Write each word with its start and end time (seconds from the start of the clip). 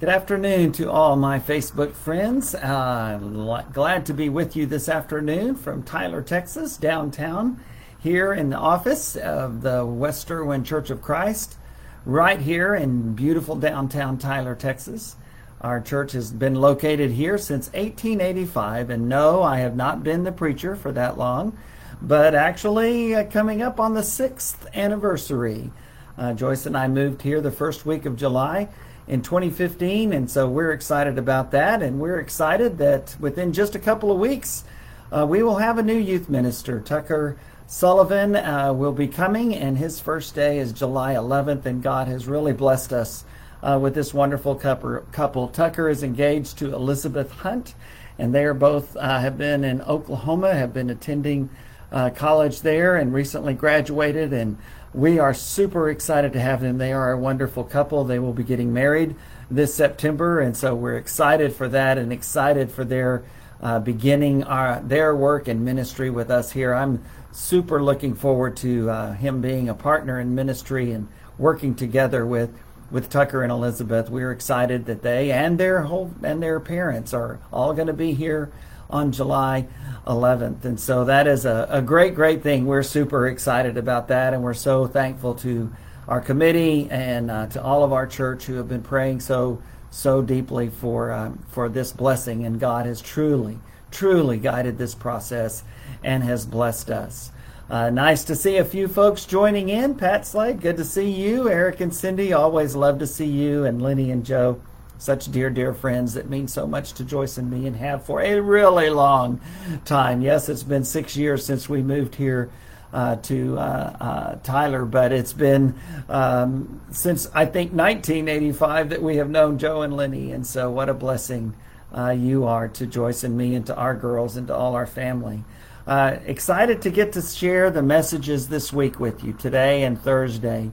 Good 0.00 0.08
afternoon 0.08 0.72
to 0.72 0.90
all 0.90 1.14
my 1.14 1.38
Facebook 1.38 1.92
friends. 1.92 2.52
Uh, 2.52 3.62
glad 3.72 4.06
to 4.06 4.12
be 4.12 4.28
with 4.28 4.56
you 4.56 4.66
this 4.66 4.88
afternoon 4.88 5.54
from 5.54 5.84
Tyler, 5.84 6.20
Texas, 6.20 6.76
downtown, 6.76 7.60
here 8.00 8.34
in 8.34 8.50
the 8.50 8.56
office 8.56 9.14
of 9.14 9.62
the 9.62 9.86
West 9.86 10.28
Erwin 10.32 10.64
Church 10.64 10.90
of 10.90 11.00
Christ, 11.00 11.58
right 12.04 12.40
here 12.40 12.74
in 12.74 13.14
beautiful 13.14 13.54
downtown 13.54 14.18
Tyler, 14.18 14.56
Texas. 14.56 15.14
Our 15.60 15.80
church 15.80 16.10
has 16.10 16.32
been 16.32 16.56
located 16.56 17.12
here 17.12 17.38
since 17.38 17.68
1885, 17.68 18.90
and 18.90 19.08
no, 19.08 19.44
I 19.44 19.58
have 19.58 19.76
not 19.76 20.02
been 20.02 20.24
the 20.24 20.32
preacher 20.32 20.74
for 20.74 20.90
that 20.90 21.16
long, 21.16 21.56
but 22.02 22.34
actually 22.34 23.14
uh, 23.14 23.30
coming 23.30 23.62
up 23.62 23.78
on 23.78 23.94
the 23.94 24.02
sixth 24.02 24.66
anniversary. 24.74 25.70
Uh, 26.18 26.32
Joyce 26.32 26.66
and 26.66 26.76
I 26.76 26.88
moved 26.88 27.22
here 27.22 27.40
the 27.40 27.52
first 27.52 27.86
week 27.86 28.06
of 28.06 28.16
July 28.16 28.68
in 29.06 29.20
2015, 29.22 30.12
and 30.12 30.30
so 30.30 30.48
we're 30.48 30.72
excited 30.72 31.18
about 31.18 31.50
that. 31.50 31.82
And 31.82 32.00
we're 32.00 32.18
excited 32.18 32.78
that 32.78 33.16
within 33.20 33.52
just 33.52 33.74
a 33.74 33.78
couple 33.78 34.10
of 34.10 34.18
weeks, 34.18 34.64
uh, 35.12 35.26
we 35.26 35.42
will 35.42 35.56
have 35.56 35.78
a 35.78 35.82
new 35.82 35.96
youth 35.96 36.28
minister. 36.28 36.80
Tucker 36.80 37.36
Sullivan 37.66 38.36
uh, 38.36 38.72
will 38.72 38.92
be 38.92 39.08
coming, 39.08 39.54
and 39.54 39.76
his 39.76 40.00
first 40.00 40.34
day 40.34 40.58
is 40.58 40.72
July 40.72 41.14
11th. 41.14 41.66
And 41.66 41.82
God 41.82 42.08
has 42.08 42.26
really 42.26 42.52
blessed 42.52 42.92
us 42.92 43.24
uh, 43.62 43.78
with 43.80 43.94
this 43.94 44.14
wonderful 44.14 44.54
couple. 44.54 45.48
Tucker 45.48 45.88
is 45.88 46.02
engaged 46.02 46.58
to 46.58 46.74
Elizabeth 46.74 47.30
Hunt, 47.30 47.74
and 48.18 48.34
they 48.34 48.44
are 48.44 48.54
both 48.54 48.96
uh, 48.96 49.20
have 49.20 49.36
been 49.36 49.64
in 49.64 49.82
Oklahoma, 49.82 50.54
have 50.54 50.72
been 50.72 50.90
attending 50.90 51.50
uh, 51.92 52.10
college 52.10 52.60
there, 52.60 52.96
and 52.96 53.12
recently 53.12 53.54
graduated 53.54 54.32
and 54.32 54.58
we 54.94 55.18
are 55.18 55.34
super 55.34 55.90
excited 55.90 56.32
to 56.32 56.40
have 56.40 56.60
them. 56.60 56.78
They 56.78 56.92
are 56.92 57.10
a 57.10 57.18
wonderful 57.18 57.64
couple. 57.64 58.04
They 58.04 58.20
will 58.20 58.32
be 58.32 58.44
getting 58.44 58.72
married 58.72 59.16
this 59.50 59.74
September, 59.74 60.40
and 60.40 60.56
so 60.56 60.74
we're 60.74 60.96
excited 60.96 61.52
for 61.52 61.68
that 61.68 61.98
and 61.98 62.12
excited 62.12 62.70
for 62.70 62.84
their 62.84 63.24
uh, 63.60 63.80
beginning 63.80 64.44
our, 64.44 64.80
their 64.80 65.14
work 65.16 65.48
and 65.48 65.64
ministry 65.64 66.10
with 66.10 66.30
us 66.30 66.52
here. 66.52 66.72
I'm 66.72 67.02
super 67.32 67.82
looking 67.82 68.14
forward 68.14 68.56
to 68.58 68.88
uh, 68.88 69.12
him 69.14 69.40
being 69.40 69.68
a 69.68 69.74
partner 69.74 70.20
in 70.20 70.34
ministry 70.34 70.92
and 70.92 71.08
working 71.38 71.74
together 71.74 72.24
with 72.24 72.56
with 72.90 73.10
Tucker 73.10 73.42
and 73.42 73.50
Elizabeth. 73.50 74.08
We're 74.08 74.30
excited 74.30 74.84
that 74.84 75.02
they 75.02 75.32
and 75.32 75.58
their 75.58 75.82
whole 75.82 76.12
and 76.22 76.40
their 76.40 76.60
parents 76.60 77.12
are 77.12 77.40
all 77.52 77.72
going 77.72 77.88
to 77.88 77.92
be 77.92 78.14
here 78.14 78.52
on 78.94 79.10
July 79.10 79.66
11th. 80.06 80.64
And 80.64 80.78
so 80.78 81.04
that 81.04 81.26
is 81.26 81.44
a, 81.44 81.66
a 81.68 81.82
great, 81.82 82.14
great 82.14 82.42
thing. 82.42 82.64
We're 82.64 82.84
super 82.84 83.26
excited 83.26 83.76
about 83.76 84.08
that, 84.08 84.32
and 84.32 84.42
we're 84.42 84.54
so 84.54 84.86
thankful 84.86 85.34
to 85.36 85.72
our 86.06 86.20
committee 86.20 86.88
and 86.90 87.30
uh, 87.30 87.46
to 87.48 87.62
all 87.62 87.82
of 87.82 87.92
our 87.92 88.06
church 88.06 88.44
who 88.44 88.54
have 88.54 88.68
been 88.68 88.82
praying 88.82 89.20
so 89.20 89.60
so 89.90 90.22
deeply 90.22 90.68
for 90.68 91.12
um, 91.12 91.38
for 91.48 91.68
this 91.68 91.92
blessing. 91.92 92.44
And 92.44 92.60
God 92.60 92.86
has 92.86 93.00
truly, 93.00 93.58
truly 93.90 94.38
guided 94.38 94.78
this 94.78 94.94
process 94.94 95.64
and 96.02 96.22
has 96.22 96.46
blessed 96.46 96.90
us. 96.90 97.32
Uh, 97.68 97.90
nice 97.90 98.22
to 98.24 98.36
see 98.36 98.58
a 98.58 98.64
few 98.64 98.86
folks 98.86 99.24
joining 99.24 99.70
in. 99.70 99.94
Pat 99.94 100.26
Slade, 100.26 100.60
good 100.60 100.76
to 100.76 100.84
see 100.84 101.10
you. 101.10 101.48
Eric 101.48 101.80
and 101.80 101.94
Cindy, 101.94 102.32
always 102.32 102.76
love 102.76 102.98
to 102.98 103.06
see 103.06 103.26
you. 103.26 103.64
And 103.64 103.80
Lenny 103.80 104.10
and 104.10 104.24
Joe 104.24 104.60
such 104.98 105.30
dear, 105.30 105.50
dear 105.50 105.74
friends 105.74 106.14
that 106.14 106.28
mean 106.28 106.48
so 106.48 106.66
much 106.66 106.92
to 106.94 107.04
Joyce 107.04 107.38
and 107.38 107.50
me 107.50 107.66
and 107.66 107.76
have 107.76 108.04
for 108.04 108.20
a 108.20 108.40
really 108.40 108.90
long 108.90 109.40
time. 109.84 110.20
Yes, 110.22 110.48
it's 110.48 110.62
been 110.62 110.84
six 110.84 111.16
years 111.16 111.44
since 111.44 111.68
we 111.68 111.82
moved 111.82 112.14
here 112.14 112.50
uh, 112.92 113.16
to 113.16 113.58
uh, 113.58 113.96
uh, 114.00 114.34
Tyler, 114.44 114.84
but 114.84 115.12
it's 115.12 115.32
been 115.32 115.74
um, 116.08 116.80
since 116.92 117.26
I 117.34 117.44
think 117.44 117.72
1985 117.72 118.90
that 118.90 119.02
we 119.02 119.16
have 119.16 119.28
known 119.28 119.58
Joe 119.58 119.82
and 119.82 119.96
Lenny, 119.96 120.30
and 120.30 120.46
so 120.46 120.70
what 120.70 120.88
a 120.88 120.94
blessing 120.94 121.54
uh, 121.96 122.10
you 122.10 122.44
are 122.44 122.68
to 122.68 122.86
Joyce 122.86 123.24
and 123.24 123.36
me 123.36 123.56
and 123.56 123.66
to 123.66 123.76
our 123.76 123.94
girls 123.94 124.36
and 124.36 124.46
to 124.46 124.54
all 124.54 124.74
our 124.74 124.86
family. 124.86 125.42
Uh, 125.86 126.18
excited 126.24 126.80
to 126.82 126.90
get 126.90 127.12
to 127.12 127.20
share 127.20 127.70
the 127.70 127.82
messages 127.82 128.48
this 128.48 128.72
week 128.72 128.98
with 128.98 129.22
you 129.22 129.32
today 129.32 129.82
and 129.82 130.00
Thursday. 130.00 130.70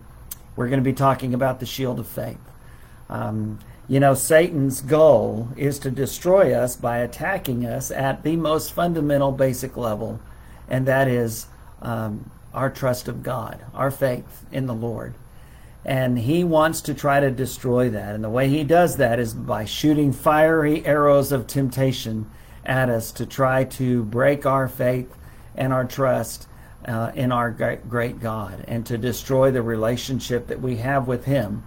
We're 0.55 0.67
going 0.67 0.79
to 0.79 0.89
be 0.89 0.93
talking 0.93 1.33
about 1.33 1.59
the 1.59 1.65
shield 1.65 1.99
of 1.99 2.07
faith. 2.07 2.37
Um, 3.09 3.59
you 3.91 4.00
know, 4.00 4.13
Satan's 4.13 4.79
goal 4.79 5.50
is 5.57 5.78
to 5.79 5.91
destroy 5.91 6.53
us 6.53 6.78
by 6.78 7.00
attacking 7.00 7.66
us 7.66 7.91
at 7.91 8.24
the 8.24 8.38
most 8.38 8.72
fundamental, 8.72 9.34
basic 9.34 9.75
level, 9.75 10.22
and 10.69 10.88
that 10.88 11.09
is 11.09 11.47
um, 11.81 12.31
our 12.53 12.69
trust 12.69 13.09
of 13.09 13.22
God, 13.22 13.59
our 13.74 13.91
faith 13.91 14.46
in 14.50 14.66
the 14.66 14.74
Lord. 14.74 15.13
And 15.84 16.19
he 16.19 16.41
wants 16.46 16.79
to 16.84 16.94
try 16.94 17.19
to 17.19 17.31
destroy 17.31 17.90
that. 17.90 18.16
And 18.16 18.24
the 18.24 18.29
way 18.29 18.47
he 18.47 18.63
does 18.63 18.96
that 18.96 19.19
is 19.19 19.34
by 19.34 19.66
shooting 19.66 20.13
fiery 20.13 20.85
arrows 20.85 21.34
of 21.34 21.46
temptation 21.46 22.31
at 22.66 22.88
us 22.88 23.12
to 23.12 23.25
try 23.25 23.66
to 23.66 24.06
break 24.06 24.46
our 24.46 24.69
faith 24.69 25.13
and 25.53 25.73
our 25.73 25.84
trust 25.84 26.47
uh, 26.85 27.12
in 27.13 27.34
our 27.34 27.52
great, 27.52 27.90
great 27.90 28.22
God 28.22 28.63
and 28.69 28.85
to 28.85 28.97
destroy 28.97 29.52
the 29.52 29.62
relationship 29.62 30.47
that 30.47 30.62
we 30.62 30.78
have 30.78 31.09
with 31.09 31.25
him 31.25 31.66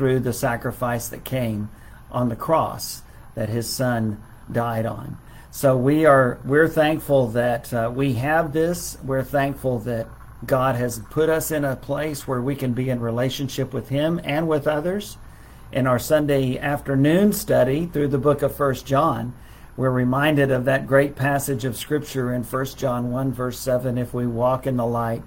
through 0.00 0.18
the 0.18 0.32
sacrifice 0.32 1.10
that 1.10 1.26
came 1.26 1.68
on 2.10 2.30
the 2.30 2.34
cross 2.34 3.02
that 3.34 3.50
his 3.50 3.68
son 3.68 4.18
died 4.50 4.86
on. 4.86 5.18
So 5.50 5.76
we 5.76 6.06
are 6.06 6.38
we're 6.42 6.68
thankful 6.68 7.26
that 7.32 7.70
uh, 7.74 7.92
we 7.94 8.14
have 8.14 8.54
this. 8.54 8.96
We're 9.04 9.22
thankful 9.22 9.78
that 9.80 10.08
God 10.46 10.76
has 10.76 11.00
put 11.10 11.28
us 11.28 11.50
in 11.50 11.66
a 11.66 11.76
place 11.76 12.26
where 12.26 12.40
we 12.40 12.56
can 12.56 12.72
be 12.72 12.88
in 12.88 12.98
relationship 12.98 13.74
with 13.74 13.90
him 13.90 14.18
and 14.24 14.48
with 14.48 14.66
others. 14.66 15.18
In 15.70 15.86
our 15.86 15.98
Sunday 15.98 16.58
afternoon 16.58 17.34
study 17.34 17.84
through 17.84 18.08
the 18.08 18.16
book 18.16 18.40
of 18.40 18.54
First 18.54 18.86
John, 18.86 19.34
we're 19.76 19.90
reminded 19.90 20.50
of 20.50 20.64
that 20.64 20.86
great 20.86 21.14
passage 21.14 21.66
of 21.66 21.76
scripture 21.76 22.32
in 22.32 22.42
First 22.42 22.78
John 22.78 23.12
1 23.12 23.34
verse 23.34 23.58
7 23.58 23.98
if 23.98 24.14
we 24.14 24.26
walk 24.26 24.66
in 24.66 24.78
the 24.78 24.86
light 24.86 25.22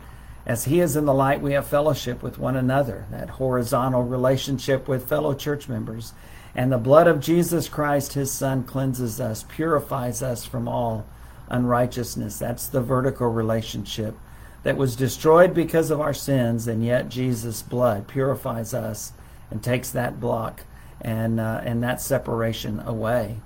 as 0.46 0.66
He 0.66 0.80
is 0.80 0.96
in 0.96 1.06
the 1.06 1.14
light, 1.14 1.42
we 1.42 1.54
have 1.54 1.68
fellowship 1.68 2.22
with 2.22 2.38
one 2.38 2.56
another, 2.56 3.06
that 3.12 3.32
horizontal 3.32 4.04
relationship 4.04 4.88
with 4.88 5.08
fellow 5.08 5.34
church 5.34 5.70
members. 5.70 6.14
And 6.56 6.72
the 6.72 6.78
blood 6.78 7.08
of 7.08 7.20
Jesus 7.20 7.68
Christ, 7.68 8.14
His 8.14 8.32
Son, 8.32 8.64
cleanses 8.64 9.20
us, 9.20 9.46
purifies 9.48 10.22
us 10.22 10.46
from 10.46 10.68
all 10.68 11.06
unrighteousness. 11.50 12.38
That's 12.38 12.68
the 12.68 12.82
vertical 12.82 13.28
relationship 13.28 14.16
that 14.64 14.78
was 14.78 14.96
destroyed 14.96 15.54
because 15.54 15.92
of 15.92 16.02
our 16.02 16.14
sins, 16.14 16.68
and 16.68 16.84
yet 16.84 17.10
Jesus' 17.10 17.62
blood 17.62 18.08
purifies 18.08 18.74
us 18.74 19.14
and 19.52 19.62
takes 19.62 19.92
that 19.92 20.20
block 20.20 20.64
and, 21.02 21.40
uh, 21.40 21.62
and 21.64 21.84
that 21.84 22.02
separation 22.02 22.80
away. 22.80 23.38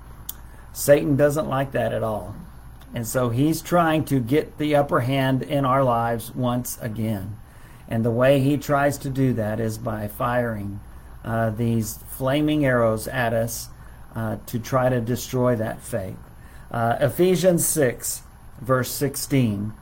Satan 0.73 1.15
doesn't 1.15 1.49
like 1.49 1.71
that 1.71 1.91
at 1.91 2.03
all. 2.03 2.35
And 2.93 3.05
so 3.05 3.29
he's 3.29 3.61
trying 3.61 4.05
to 4.05 4.19
get 4.19 4.57
the 4.57 4.75
upper 4.75 5.01
hand 5.01 5.43
in 5.43 5.65
our 5.65 5.83
lives 5.83 6.33
once 6.33 6.77
again. 6.81 7.37
And 7.87 8.03
the 8.03 8.11
way 8.11 8.39
he 8.39 8.57
tries 8.57 8.97
to 8.99 9.09
do 9.09 9.33
that 9.33 9.59
is 9.59 9.77
by 9.77 10.07
firing 10.07 10.79
uh, 11.23 11.49
these 11.51 11.99
flaming 12.09 12.65
arrows 12.65 13.07
at 13.07 13.33
us 13.33 13.69
uh, 14.15 14.37
to 14.47 14.59
try 14.59 14.89
to 14.89 15.01
destroy 15.01 15.55
that 15.55 15.81
faith. 15.81 16.17
Uh, 16.71 16.97
Ephesians 16.99 17.65
6, 17.65 18.23
verse 18.61 18.91
16. 18.91 19.73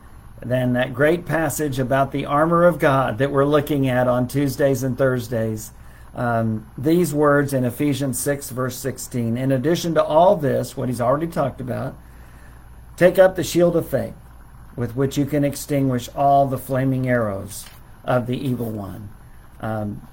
Then 0.42 0.74
that 0.74 0.94
great 0.94 1.26
passage 1.26 1.80
about 1.80 2.12
the 2.12 2.26
armor 2.26 2.66
of 2.66 2.78
God 2.78 3.18
that 3.18 3.32
we're 3.32 3.46
looking 3.46 3.88
at 3.88 4.08
on 4.08 4.28
Tuesdays 4.28 4.84
and 4.84 4.98
Thursdays. 4.98 5.72
Um, 6.14 6.70
these 6.78 7.14
words 7.14 7.54
in 7.54 7.64
Ephesians 7.64 8.20
6, 8.20 8.50
verse 8.52 8.76
16. 8.78 9.38
In 9.38 9.52
addition 9.52 9.94
to 9.96 10.04
all 10.04 10.36
this, 10.36 10.78
what 10.78 10.90
he's 10.90 11.02
already 11.02 11.28
talked 11.28 11.62
about, 11.62 11.96
Take 12.98 13.20
up 13.20 13.36
the 13.36 13.44
shield 13.44 13.76
of 13.76 13.90
faith, 13.90 14.14
with 14.76 14.96
which 14.96 15.18
you 15.18 15.26
can 15.26 15.44
extinguish 15.44 16.08
all 16.16 16.48
the 16.48 16.58
flaming 16.58 17.10
arrows 17.10 17.66
of 18.06 18.26
the 18.26 18.38
evil 18.38 18.72
one. 18.72 19.10
Um, 19.60 20.08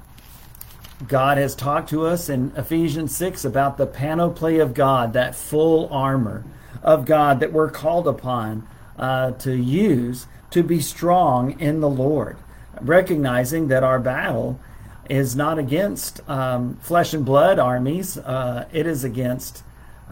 God 1.07 1.39
has 1.39 1.55
talked 1.55 1.91
to 1.91 2.07
us 2.07 2.29
in 2.29 2.53
Ephesians 2.57 3.15
6 3.17 3.45
about 3.45 3.77
the 3.77 3.87
panoply 3.87 4.59
of 4.59 4.75
God, 4.75 5.13
that 5.13 5.35
full 5.35 5.89
armor 5.93 6.45
of 6.83 7.05
God 7.05 7.41
that 7.41 7.53
we're 7.53 7.71
called 7.71 8.09
upon 8.09 8.67
uh, 8.99 9.33
to 9.33 9.55
use 9.55 10.27
to 10.51 10.63
be 10.63 10.81
strong 10.81 11.59
in 11.61 11.81
the 11.81 11.89
Lord, 11.89 12.37
recognizing 12.81 13.69
that 13.69 13.83
our 13.83 13.99
battle 13.99 14.61
is 15.09 15.35
not 15.35 15.59
against 15.59 16.21
um, 16.29 16.77
flesh 16.77 17.15
and 17.15 17.25
blood 17.25 17.59
armies, 17.59 18.19
uh, 18.19 18.67
it 18.73 18.87
is 18.87 19.03
against 19.05 19.63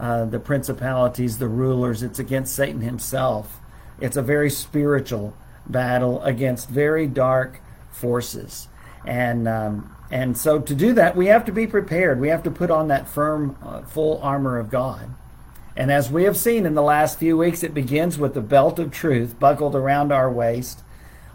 uh, 0.01 0.25
the 0.25 0.39
principalities, 0.39 1.37
the 1.37 1.47
rulers. 1.47 2.01
It's 2.01 2.17
against 2.17 2.55
Satan 2.55 2.81
himself. 2.81 3.59
It's 3.99 4.17
a 4.17 4.21
very 4.23 4.49
spiritual 4.49 5.37
battle 5.67 6.21
against 6.23 6.67
very 6.67 7.05
dark 7.05 7.61
forces. 7.91 8.67
And 9.05 9.47
um, 9.47 9.95
and 10.09 10.35
so 10.35 10.59
to 10.59 10.75
do 10.75 10.93
that, 10.93 11.15
we 11.15 11.27
have 11.27 11.45
to 11.45 11.51
be 11.51 11.67
prepared. 11.67 12.19
We 12.19 12.29
have 12.29 12.43
to 12.43 12.51
put 12.51 12.71
on 12.71 12.87
that 12.87 13.07
firm, 13.07 13.57
uh, 13.63 13.83
full 13.83 14.19
armor 14.21 14.57
of 14.57 14.71
God. 14.71 15.11
And 15.75 15.91
as 15.91 16.11
we 16.11 16.23
have 16.23 16.35
seen 16.35 16.65
in 16.65 16.73
the 16.73 16.81
last 16.81 17.17
few 17.17 17.37
weeks, 17.37 17.63
it 17.63 17.73
begins 17.73 18.17
with 18.17 18.33
the 18.33 18.41
belt 18.41 18.79
of 18.79 18.91
truth 18.91 19.39
buckled 19.39 19.75
around 19.75 20.11
our 20.11 20.29
waist, 20.29 20.81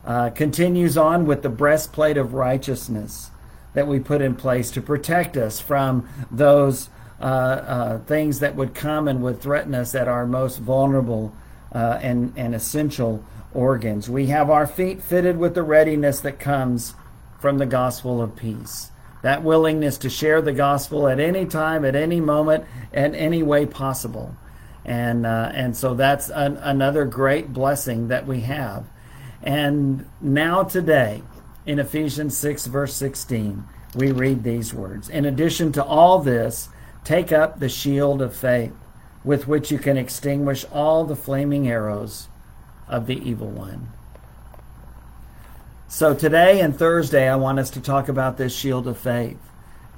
uh, 0.04 0.30
continues 0.30 0.98
on 0.98 1.24
with 1.24 1.42
the 1.42 1.48
breastplate 1.48 2.18
of 2.18 2.34
righteousness, 2.34 3.30
that 3.72 3.86
we 3.86 3.98
put 3.98 4.20
in 4.20 4.34
place 4.34 4.70
to 4.72 4.82
protect 4.82 5.36
us 5.36 5.58
from 5.58 6.06
those 6.30 6.90
uh, 7.20 7.24
uh, 7.24 7.98
things 8.00 8.40
that 8.40 8.56
would 8.56 8.74
come 8.74 9.08
and 9.08 9.22
would 9.22 9.40
threaten 9.40 9.74
us 9.74 9.94
at 9.94 10.08
our 10.08 10.26
most 10.26 10.58
vulnerable 10.58 11.34
uh, 11.72 11.98
and, 12.02 12.32
and 12.36 12.54
essential 12.54 13.24
organs. 13.54 14.08
We 14.08 14.26
have 14.26 14.50
our 14.50 14.66
feet 14.66 15.02
fitted 15.02 15.38
with 15.38 15.54
the 15.54 15.62
readiness 15.62 16.20
that 16.20 16.38
comes 16.38 16.94
from 17.40 17.58
the 17.58 17.66
gospel 17.66 18.20
of 18.20 18.36
peace. 18.36 18.90
That 19.22 19.42
willingness 19.42 19.98
to 19.98 20.10
share 20.10 20.42
the 20.42 20.52
gospel 20.52 21.08
at 21.08 21.18
any 21.18 21.46
time, 21.46 21.84
at 21.84 21.96
any 21.96 22.20
moment, 22.20 22.64
in 22.92 23.14
any 23.14 23.42
way 23.42 23.66
possible. 23.66 24.36
And, 24.84 25.26
uh, 25.26 25.50
and 25.54 25.76
so 25.76 25.94
that's 25.94 26.30
an, 26.30 26.58
another 26.58 27.04
great 27.04 27.52
blessing 27.52 28.08
that 28.08 28.26
we 28.26 28.40
have. 28.40 28.84
And 29.42 30.08
now, 30.20 30.62
today, 30.62 31.22
in 31.64 31.78
Ephesians 31.78 32.36
6, 32.36 32.66
verse 32.66 32.94
16, 32.94 33.64
we 33.94 34.12
read 34.12 34.44
these 34.44 34.72
words 34.72 35.08
In 35.08 35.24
addition 35.24 35.72
to 35.72 35.84
all 35.84 36.20
this, 36.20 36.68
take 37.06 37.30
up 37.30 37.60
the 37.60 37.68
shield 37.68 38.20
of 38.20 38.34
faith, 38.34 38.74
with 39.22 39.46
which 39.46 39.70
you 39.70 39.78
can 39.78 39.96
extinguish 39.96 40.64
all 40.72 41.04
the 41.04 41.14
flaming 41.14 41.68
arrows 41.68 42.26
of 42.88 43.06
the 43.06 43.16
evil 43.16 43.48
one. 43.48 43.88
So, 45.86 46.14
today 46.14 46.60
and 46.60 46.76
Thursday, 46.76 47.28
I 47.28 47.36
want 47.36 47.60
us 47.60 47.70
to 47.70 47.80
talk 47.80 48.08
about 48.08 48.36
this 48.36 48.54
shield 48.54 48.88
of 48.88 48.98
faith 48.98 49.38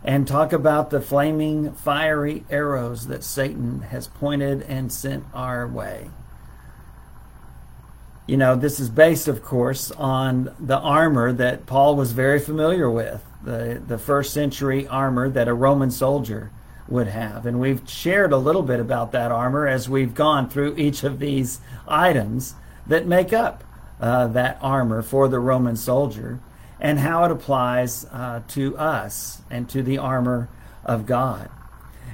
and 0.05 0.29
talk 0.29 0.53
about 0.53 0.91
the 0.91 1.01
flaming, 1.01 1.73
fiery 1.73 2.45
arrows 2.51 3.07
that 3.07 3.25
Satan 3.25 3.81
has 3.81 4.07
pointed 4.07 4.63
and 4.63 4.93
sent 4.93 5.25
our 5.33 5.67
way. 5.67 6.11
You 8.27 8.37
know, 8.37 8.55
this 8.55 8.79
is 8.79 8.91
based, 8.91 9.29
of 9.29 9.43
course, 9.43 9.91
on 9.93 10.55
the 10.61 10.79
armor 10.79 11.33
that 11.33 11.65
Paul 11.65 11.97
was 11.97 12.13
very 12.13 12.39
familiar 12.39 12.91
with, 12.91 13.25
the, 13.43 13.83
the 13.85 13.97
first 13.97 14.35
century 14.35 14.87
armor 14.87 15.31
that 15.31 15.49
a 15.49 15.55
Roman 15.55 15.91
soldier 15.91 16.51
would 16.89 17.09
have. 17.09 17.47
And 17.47 17.61
we've 17.61 17.89
shared 17.89 18.33
a 18.33 18.37
little 18.37 18.63
bit 18.63 18.81
about 18.81 19.13
that 19.13 19.31
armor 19.31 19.67
as 19.67 19.89
we've 19.89 20.15
gone 20.15 20.49
through 20.49 20.77
each 20.77 21.05
of 21.05 21.19
these 21.19 21.61
items 21.87 22.55
that 22.87 23.07
make 23.07 23.33
up 23.33 23.63
uh, 24.01 24.29
that 24.29 24.59
armor 24.61 25.03
for 25.03 25.29
the 25.29 25.39
Roman 25.39 25.77
soldier 25.77 26.41
and 26.81 26.99
how 27.01 27.25
it 27.25 27.31
applies 27.31 28.07
uh, 28.13 28.41
to 28.49 28.77
us 28.79 29.43
and 29.51 29.69
to 29.69 29.83
the 29.83 29.99
armor 29.99 30.49
of 30.85 31.07
God. 31.07 31.51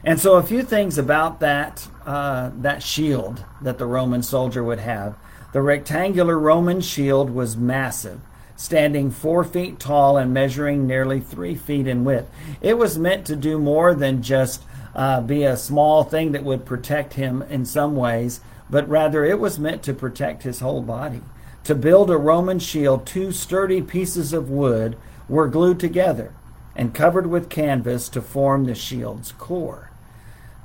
And 0.02 0.20
so, 0.20 0.34
a 0.34 0.42
few 0.42 0.62
things 0.62 0.98
about 0.98 1.40
that 1.40 1.88
uh, 2.04 2.50
that 2.58 2.82
shield 2.82 3.44
that 3.62 3.78
the 3.78 3.86
Roman 3.86 4.22
soldier 4.22 4.62
would 4.62 4.80
have. 4.80 5.16
The 5.52 5.62
rectangular 5.62 6.38
Roman 6.38 6.80
shield 6.80 7.30
was 7.30 7.56
massive, 7.56 8.20
standing 8.56 9.10
four 9.10 9.44
feet 9.44 9.78
tall 9.78 10.16
and 10.16 10.32
measuring 10.32 10.86
nearly 10.86 11.20
three 11.20 11.54
feet 11.54 11.86
in 11.86 12.04
width. 12.04 12.30
It 12.60 12.78
was 12.78 12.98
meant 12.98 13.26
to 13.26 13.36
do 13.36 13.58
more 13.58 13.94
than 13.94 14.22
just 14.22 14.62
uh, 14.94 15.20
be 15.20 15.44
a 15.44 15.56
small 15.56 16.04
thing 16.04 16.32
that 16.32 16.44
would 16.44 16.64
protect 16.64 17.14
him 17.14 17.42
in 17.42 17.64
some 17.64 17.96
ways, 17.96 18.40
but 18.70 18.88
rather 18.88 19.24
it 19.24 19.40
was 19.40 19.58
meant 19.58 19.82
to 19.84 19.94
protect 19.94 20.44
his 20.44 20.60
whole 20.60 20.82
body. 20.82 21.22
To 21.64 21.74
build 21.74 22.10
a 22.10 22.16
Roman 22.16 22.58
shield, 22.58 23.06
two 23.06 23.32
sturdy 23.32 23.82
pieces 23.82 24.32
of 24.32 24.50
wood 24.50 24.96
were 25.28 25.48
glued 25.48 25.80
together 25.80 26.34
and 26.76 26.94
covered 26.94 27.26
with 27.26 27.48
canvas 27.48 28.08
to 28.10 28.20
form 28.20 28.64
the 28.64 28.74
shield's 28.74 29.32
core. 29.32 29.90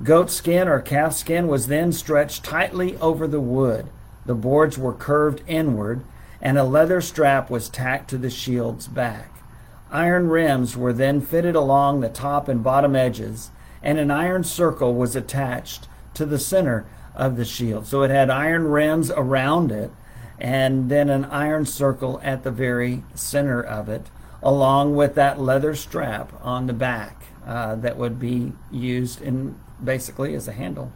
Goat 0.02 0.30
skin 0.30 0.68
or 0.68 0.80
calf 0.80 1.14
skin 1.14 1.48
was 1.48 1.66
then 1.66 1.92
stretched 1.92 2.44
tightly 2.44 2.96
over 2.98 3.26
the 3.26 3.40
wood 3.40 3.88
the 4.26 4.34
boards 4.34 4.78
were 4.78 4.92
curved 4.92 5.42
inward, 5.46 6.02
and 6.40 6.58
a 6.58 6.64
leather 6.64 7.00
strap 7.00 7.50
was 7.50 7.68
tacked 7.68 8.10
to 8.10 8.18
the 8.18 8.30
shield's 8.30 8.86
back. 8.86 9.42
Iron 9.90 10.28
rims 10.28 10.76
were 10.76 10.92
then 10.92 11.20
fitted 11.20 11.56
along 11.56 12.00
the 12.00 12.08
top 12.08 12.48
and 12.48 12.62
bottom 12.62 12.94
edges, 12.94 13.50
and 13.82 13.98
an 13.98 14.10
iron 14.10 14.44
circle 14.44 14.94
was 14.94 15.16
attached 15.16 15.88
to 16.14 16.24
the 16.24 16.38
center 16.38 16.86
of 17.14 17.36
the 17.36 17.44
shield. 17.44 17.86
So 17.86 18.02
it 18.02 18.10
had 18.10 18.30
iron 18.30 18.68
rims 18.68 19.10
around 19.10 19.72
it, 19.72 19.90
and 20.38 20.90
then 20.90 21.10
an 21.10 21.24
iron 21.26 21.66
circle 21.66 22.20
at 22.22 22.44
the 22.44 22.50
very 22.50 23.02
center 23.14 23.60
of 23.60 23.88
it, 23.88 24.06
along 24.42 24.96
with 24.96 25.14
that 25.16 25.40
leather 25.40 25.74
strap 25.74 26.32
on 26.42 26.66
the 26.66 26.72
back 26.72 27.24
uh, 27.44 27.74
that 27.76 27.96
would 27.96 28.18
be 28.18 28.52
used 28.70 29.20
in 29.20 29.58
basically 29.82 30.34
as 30.34 30.46
a 30.46 30.52
handle. 30.52 30.92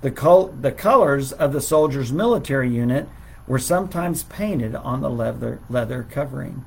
The, 0.00 0.10
col- 0.10 0.48
the 0.48 0.72
colors 0.72 1.32
of 1.32 1.52
the 1.52 1.60
soldier's 1.60 2.12
military 2.12 2.70
unit 2.70 3.08
were 3.48 3.58
sometimes 3.58 4.22
painted 4.24 4.74
on 4.76 5.00
the 5.00 5.10
leather, 5.10 5.60
leather 5.68 6.06
covering. 6.08 6.64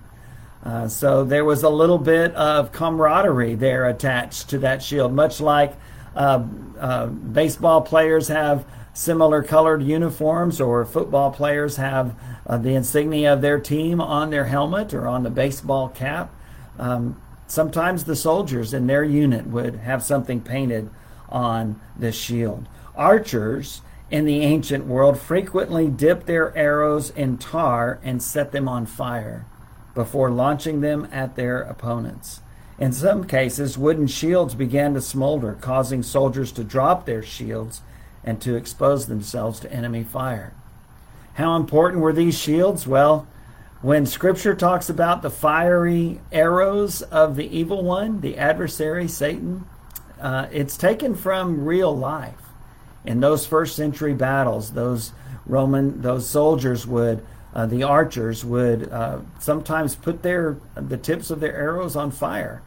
Uh, 0.63 0.87
so 0.87 1.23
there 1.23 1.45
was 1.45 1.63
a 1.63 1.69
little 1.69 1.97
bit 1.97 2.33
of 2.35 2.71
camaraderie 2.71 3.55
there 3.55 3.87
attached 3.87 4.49
to 4.49 4.57
that 4.59 4.83
shield, 4.83 5.13
much 5.13 5.39
like 5.39 5.75
uh, 6.15 6.43
uh, 6.79 7.07
baseball 7.07 7.81
players 7.81 8.27
have 8.27 8.65
similar 8.93 9.41
colored 9.41 9.81
uniforms 9.81 10.59
or 10.59 10.83
football 10.85 11.31
players 11.31 11.77
have 11.77 12.13
uh, 12.45 12.57
the 12.57 12.75
insignia 12.75 13.33
of 13.33 13.41
their 13.41 13.59
team 13.59 14.01
on 14.01 14.29
their 14.29 14.45
helmet 14.45 14.93
or 14.93 15.07
on 15.07 15.23
the 15.23 15.29
baseball 15.29 15.87
cap. 15.89 16.33
Um, 16.77 17.19
sometimes 17.47 18.03
the 18.03 18.15
soldiers 18.15 18.73
in 18.73 18.87
their 18.87 19.03
unit 19.03 19.47
would 19.47 19.75
have 19.75 20.03
something 20.03 20.41
painted 20.41 20.89
on 21.29 21.79
the 21.97 22.11
shield. 22.11 22.67
Archers 22.95 23.81
in 24.11 24.25
the 24.25 24.41
ancient 24.41 24.85
world 24.85 25.17
frequently 25.17 25.87
dipped 25.87 26.27
their 26.27 26.55
arrows 26.55 27.09
in 27.11 27.37
tar 27.37 27.97
and 28.03 28.21
set 28.21 28.51
them 28.51 28.67
on 28.67 28.85
fire 28.85 29.45
before 29.95 30.29
launching 30.29 30.81
them 30.81 31.07
at 31.11 31.35
their 31.37 31.61
opponents. 31.61 32.41
In 32.77 32.91
some 32.91 33.25
cases, 33.25 33.77
wooden 33.77 34.07
shields 34.07 34.53
began 34.53 34.93
to 34.95 35.01
smolder, 35.01 35.57
causing 35.61 36.03
soldiers 36.03 36.51
to 36.53 36.63
drop 36.63 37.05
their 37.05 37.23
shields 37.23 37.81
and 38.23 38.41
to 38.41 38.55
expose 38.55 39.05
themselves 39.05 39.59
to 39.61 39.71
enemy 39.71 40.03
fire. 40.03 40.53
How 41.35 41.55
important 41.55 42.01
were 42.01 42.13
these 42.13 42.37
shields? 42.37 42.85
Well, 42.85 43.27
when 43.81 44.05
Scripture 44.05 44.55
talks 44.55 44.89
about 44.89 45.21
the 45.21 45.29
fiery 45.29 46.19
arrows 46.31 47.01
of 47.01 47.35
the 47.35 47.57
evil 47.57 47.83
one, 47.83 48.21
the 48.21 48.37
adversary, 48.37 49.07
Satan, 49.07 49.65
uh, 50.19 50.47
it's 50.51 50.77
taken 50.77 51.15
from 51.15 51.65
real 51.65 51.95
life 51.95 52.50
in 53.05 53.19
those 53.19 53.45
first 53.45 53.75
century 53.75 54.13
battles, 54.13 54.71
those 54.71 55.13
Roman, 55.45 56.01
those 56.01 56.29
soldiers 56.29 56.85
would, 56.85 57.25
uh, 57.53 57.65
the 57.65 57.83
archers 57.83 58.45
would 58.45 58.89
uh, 58.91 59.19
sometimes 59.39 59.95
put 59.95 60.23
their 60.23 60.57
the 60.75 60.97
tips 60.97 61.31
of 61.31 61.39
their 61.39 61.55
arrows 61.55 61.95
on 61.95 62.11
fire, 62.11 62.61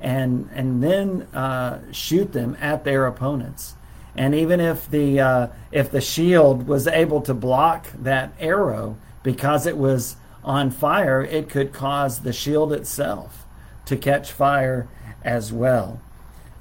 and 0.00 0.48
and 0.54 0.82
then 0.82 1.22
uh, 1.34 1.80
shoot 1.92 2.32
them 2.32 2.56
at 2.60 2.84
their 2.84 3.06
opponents. 3.06 3.74
And 4.16 4.34
even 4.34 4.60
if 4.60 4.90
the 4.90 5.20
uh, 5.20 5.46
if 5.72 5.90
the 5.90 6.00
shield 6.00 6.66
was 6.66 6.86
able 6.86 7.20
to 7.22 7.34
block 7.34 7.88
that 8.00 8.32
arrow 8.38 8.96
because 9.22 9.66
it 9.66 9.76
was 9.76 10.16
on 10.42 10.70
fire, 10.70 11.22
it 11.22 11.48
could 11.50 11.72
cause 11.72 12.20
the 12.20 12.32
shield 12.32 12.72
itself 12.72 13.44
to 13.86 13.96
catch 13.96 14.32
fire 14.32 14.88
as 15.22 15.52
well. 15.52 16.00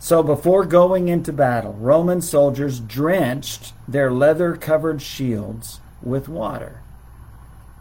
So 0.02 0.24
before 0.24 0.64
going 0.64 1.10
into 1.10 1.34
battle, 1.34 1.74
Roman 1.74 2.22
soldiers 2.22 2.80
drenched 2.80 3.74
their 3.86 4.10
leather 4.10 4.56
covered 4.56 5.02
shields 5.02 5.82
with 6.02 6.30
water. 6.30 6.82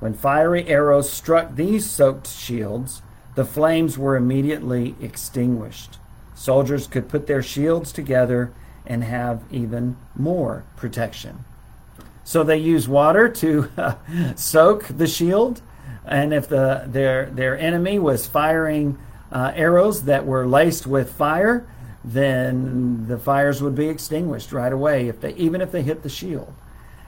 When 0.00 0.14
fiery 0.14 0.66
arrows 0.66 1.10
struck 1.10 1.54
these 1.54 1.88
soaked 1.88 2.26
shields, 2.26 3.02
the 3.36 3.44
flames 3.44 3.96
were 3.96 4.16
immediately 4.16 4.96
extinguished. 5.00 5.98
Soldiers 6.34 6.88
could 6.88 7.08
put 7.08 7.28
their 7.28 7.42
shields 7.42 7.92
together 7.92 8.52
and 8.84 9.04
have 9.04 9.42
even 9.52 9.96
more 10.16 10.64
protection. 10.76 11.44
So 12.24 12.42
they 12.42 12.58
use 12.58 12.88
water 12.88 13.28
to 13.28 13.70
uh, 13.76 13.94
soak 14.34 14.86
the 14.88 15.06
shield, 15.06 15.62
and 16.04 16.34
if 16.34 16.48
the, 16.48 16.84
their, 16.86 17.26
their 17.26 17.56
enemy 17.56 18.00
was 18.00 18.26
firing 18.26 18.98
uh, 19.30 19.52
arrows 19.54 20.04
that 20.04 20.26
were 20.26 20.46
laced 20.46 20.86
with 20.86 21.12
fire, 21.12 21.66
then 22.04 23.06
the 23.08 23.18
fires 23.18 23.62
would 23.62 23.74
be 23.74 23.88
extinguished 23.88 24.52
right 24.52 24.72
away 24.72 25.08
if 25.08 25.20
they 25.20 25.34
even 25.34 25.60
if 25.60 25.72
they 25.72 25.82
hit 25.82 26.02
the 26.02 26.08
shield. 26.08 26.52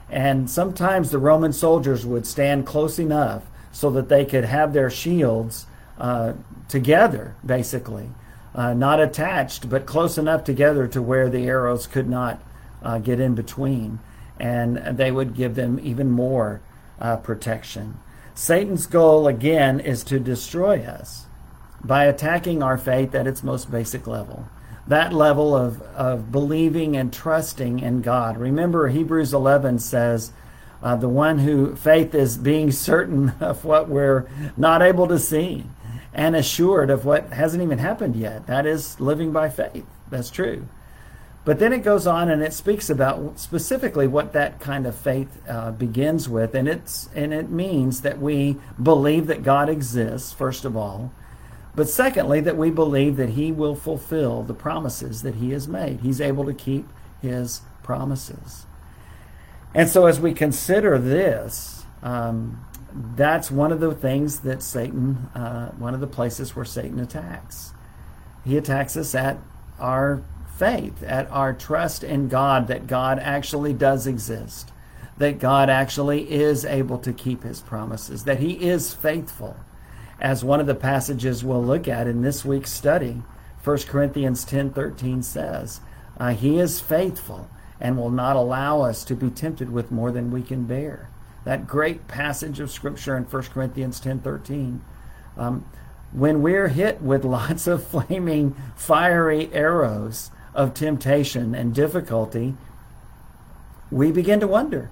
And 0.09 0.49
sometimes 0.49 1.09
the 1.09 1.17
Roman 1.17 1.53
soldiers 1.53 2.05
would 2.05 2.27
stand 2.27 2.65
close 2.65 2.99
enough 2.99 3.43
so 3.71 3.89
that 3.91 4.09
they 4.09 4.25
could 4.25 4.43
have 4.43 4.73
their 4.73 4.89
shields 4.89 5.65
uh, 5.97 6.33
together, 6.67 7.35
basically, 7.45 8.09
uh, 8.53 8.73
not 8.73 8.99
attached, 8.99 9.69
but 9.69 9.85
close 9.85 10.17
enough 10.17 10.43
together 10.43 10.87
to 10.87 11.01
where 11.01 11.29
the 11.29 11.45
arrows 11.45 11.87
could 11.87 12.09
not 12.09 12.41
uh, 12.83 12.97
get 12.97 13.21
in 13.21 13.35
between, 13.35 13.99
and 14.39 14.97
they 14.97 15.11
would 15.11 15.33
give 15.33 15.55
them 15.55 15.79
even 15.81 16.11
more 16.11 16.59
uh, 16.99 17.15
protection. 17.15 17.97
Satan's 18.33 18.87
goal 18.87 19.27
again 19.27 19.79
is 19.79 20.03
to 20.03 20.19
destroy 20.19 20.81
us 20.81 21.27
by 21.83 22.05
attacking 22.05 22.61
our 22.61 22.77
faith 22.77 23.15
at 23.15 23.27
its 23.27 23.43
most 23.43 23.71
basic 23.71 24.05
level 24.07 24.47
that 24.87 25.13
level 25.13 25.55
of, 25.55 25.81
of 25.81 26.31
believing 26.31 26.97
and 26.97 27.13
trusting 27.13 27.79
in 27.79 28.01
God. 28.01 28.37
Remember, 28.37 28.87
Hebrews 28.89 29.33
11 29.33 29.79
says, 29.79 30.31
uh, 30.81 30.95
the 30.95 31.09
one 31.09 31.39
who 31.39 31.75
faith 31.75 32.15
is 32.15 32.37
being 32.37 32.71
certain 32.71 33.29
of 33.39 33.63
what 33.63 33.87
we're 33.87 34.27
not 34.57 34.81
able 34.81 35.07
to 35.07 35.19
see. 35.19 35.65
and 36.13 36.35
assured 36.35 36.89
of 36.89 37.05
what 37.05 37.31
hasn't 37.31 37.63
even 37.63 37.77
happened 37.77 38.15
yet. 38.15 38.47
That 38.47 38.65
is 38.65 38.99
living 38.99 39.31
by 39.31 39.49
faith. 39.49 39.85
That's 40.09 40.29
true. 40.29 40.67
But 41.43 41.57
then 41.57 41.73
it 41.73 41.83
goes 41.83 42.05
on 42.05 42.29
and 42.29 42.43
it 42.43 42.53
speaks 42.53 42.89
about 42.89 43.39
specifically 43.39 44.07
what 44.07 44.33
that 44.33 44.59
kind 44.59 44.85
of 44.85 44.95
faith 44.95 45.41
uh, 45.47 45.71
begins 45.71 46.29
with, 46.29 46.53
and 46.53 46.67
it's 46.67 47.09
and 47.15 47.33
it 47.33 47.49
means 47.49 48.01
that 48.01 48.19
we 48.19 48.57
believe 48.81 49.25
that 49.27 49.41
God 49.41 49.67
exists 49.67 50.31
first 50.33 50.65
of 50.65 50.77
all, 50.77 51.11
but 51.75 51.89
secondly 51.89 52.41
that 52.41 52.57
we 52.57 52.69
believe 52.69 53.17
that 53.17 53.29
He 53.29 53.51
will 53.51 53.75
fulfill 53.75 54.43
the 54.43 54.53
promises 54.53 55.21
that 55.21 55.35
He 55.35 55.51
has 55.51 55.67
made. 55.67 56.01
He's 56.01 56.21
able 56.21 56.45
to 56.45 56.53
keep 56.53 56.87
His 57.21 57.61
promises, 57.83 58.65
and 59.73 59.89
so 59.89 60.05
as 60.05 60.19
we 60.19 60.33
consider 60.33 60.97
this, 60.97 61.85
um, 62.03 62.65
that's 62.93 63.49
one 63.49 63.71
of 63.71 63.79
the 63.79 63.93
things 63.93 64.41
that 64.41 64.61
Satan, 64.61 65.29
uh, 65.33 65.71
one 65.71 65.93
of 65.93 66.01
the 66.01 66.07
places 66.07 66.55
where 66.55 66.65
Satan 66.65 66.99
attacks. 66.99 67.73
He 68.43 68.57
attacks 68.57 68.97
us 68.97 69.15
at 69.15 69.37
our 69.79 70.23
faith, 70.57 71.01
at 71.03 71.29
our 71.31 71.53
trust 71.53 72.03
in 72.03 72.27
God 72.27 72.67
that 72.67 72.87
God 72.87 73.19
actually 73.19 73.73
does 73.73 74.07
exist, 74.07 74.71
that 75.17 75.39
God 75.39 75.69
actually 75.69 76.31
is 76.31 76.65
able 76.65 76.97
to 76.99 77.13
keep 77.13 77.43
his 77.43 77.61
promises, 77.61 78.25
that 78.25 78.39
he 78.39 78.53
is 78.53 78.93
faithful. 78.93 79.55
As 80.21 80.43
one 80.43 80.59
of 80.59 80.67
the 80.67 80.75
passages 80.75 81.43
we'll 81.43 81.63
look 81.63 81.87
at 81.87 82.07
in 82.07 82.21
this 82.21 82.45
week's 82.45 82.71
study, 82.71 83.23
1 83.63 83.77
Corinthians 83.87 84.45
10:13 84.45 85.23
says, 85.23 85.81
uh, 86.17 86.29
he 86.29 86.59
is 86.59 86.79
faithful 86.79 87.49
and 87.79 87.97
will 87.97 88.11
not 88.11 88.35
allow 88.35 88.81
us 88.81 89.03
to 89.05 89.15
be 89.15 89.31
tempted 89.31 89.71
with 89.71 89.91
more 89.91 90.11
than 90.11 90.29
we 90.29 90.43
can 90.43 90.65
bear. 90.65 91.09
That 91.43 91.65
great 91.65 92.07
passage 92.07 92.59
of 92.59 92.69
scripture 92.69 93.17
in 93.17 93.23
1 93.23 93.51
Corinthians 93.51 93.99
10:13. 93.99 94.81
Um, 95.35 95.65
when 96.11 96.43
we're 96.43 96.67
hit 96.67 97.01
with 97.01 97.25
lots 97.39 97.65
of 97.65 97.83
flaming, 97.83 98.55
fiery 98.75 99.49
arrows, 99.51 100.29
of 100.53 100.73
temptation 100.73 101.55
and 101.55 101.73
difficulty, 101.73 102.55
we 103.89 104.11
begin 104.11 104.39
to 104.39 104.47
wonder 104.47 104.89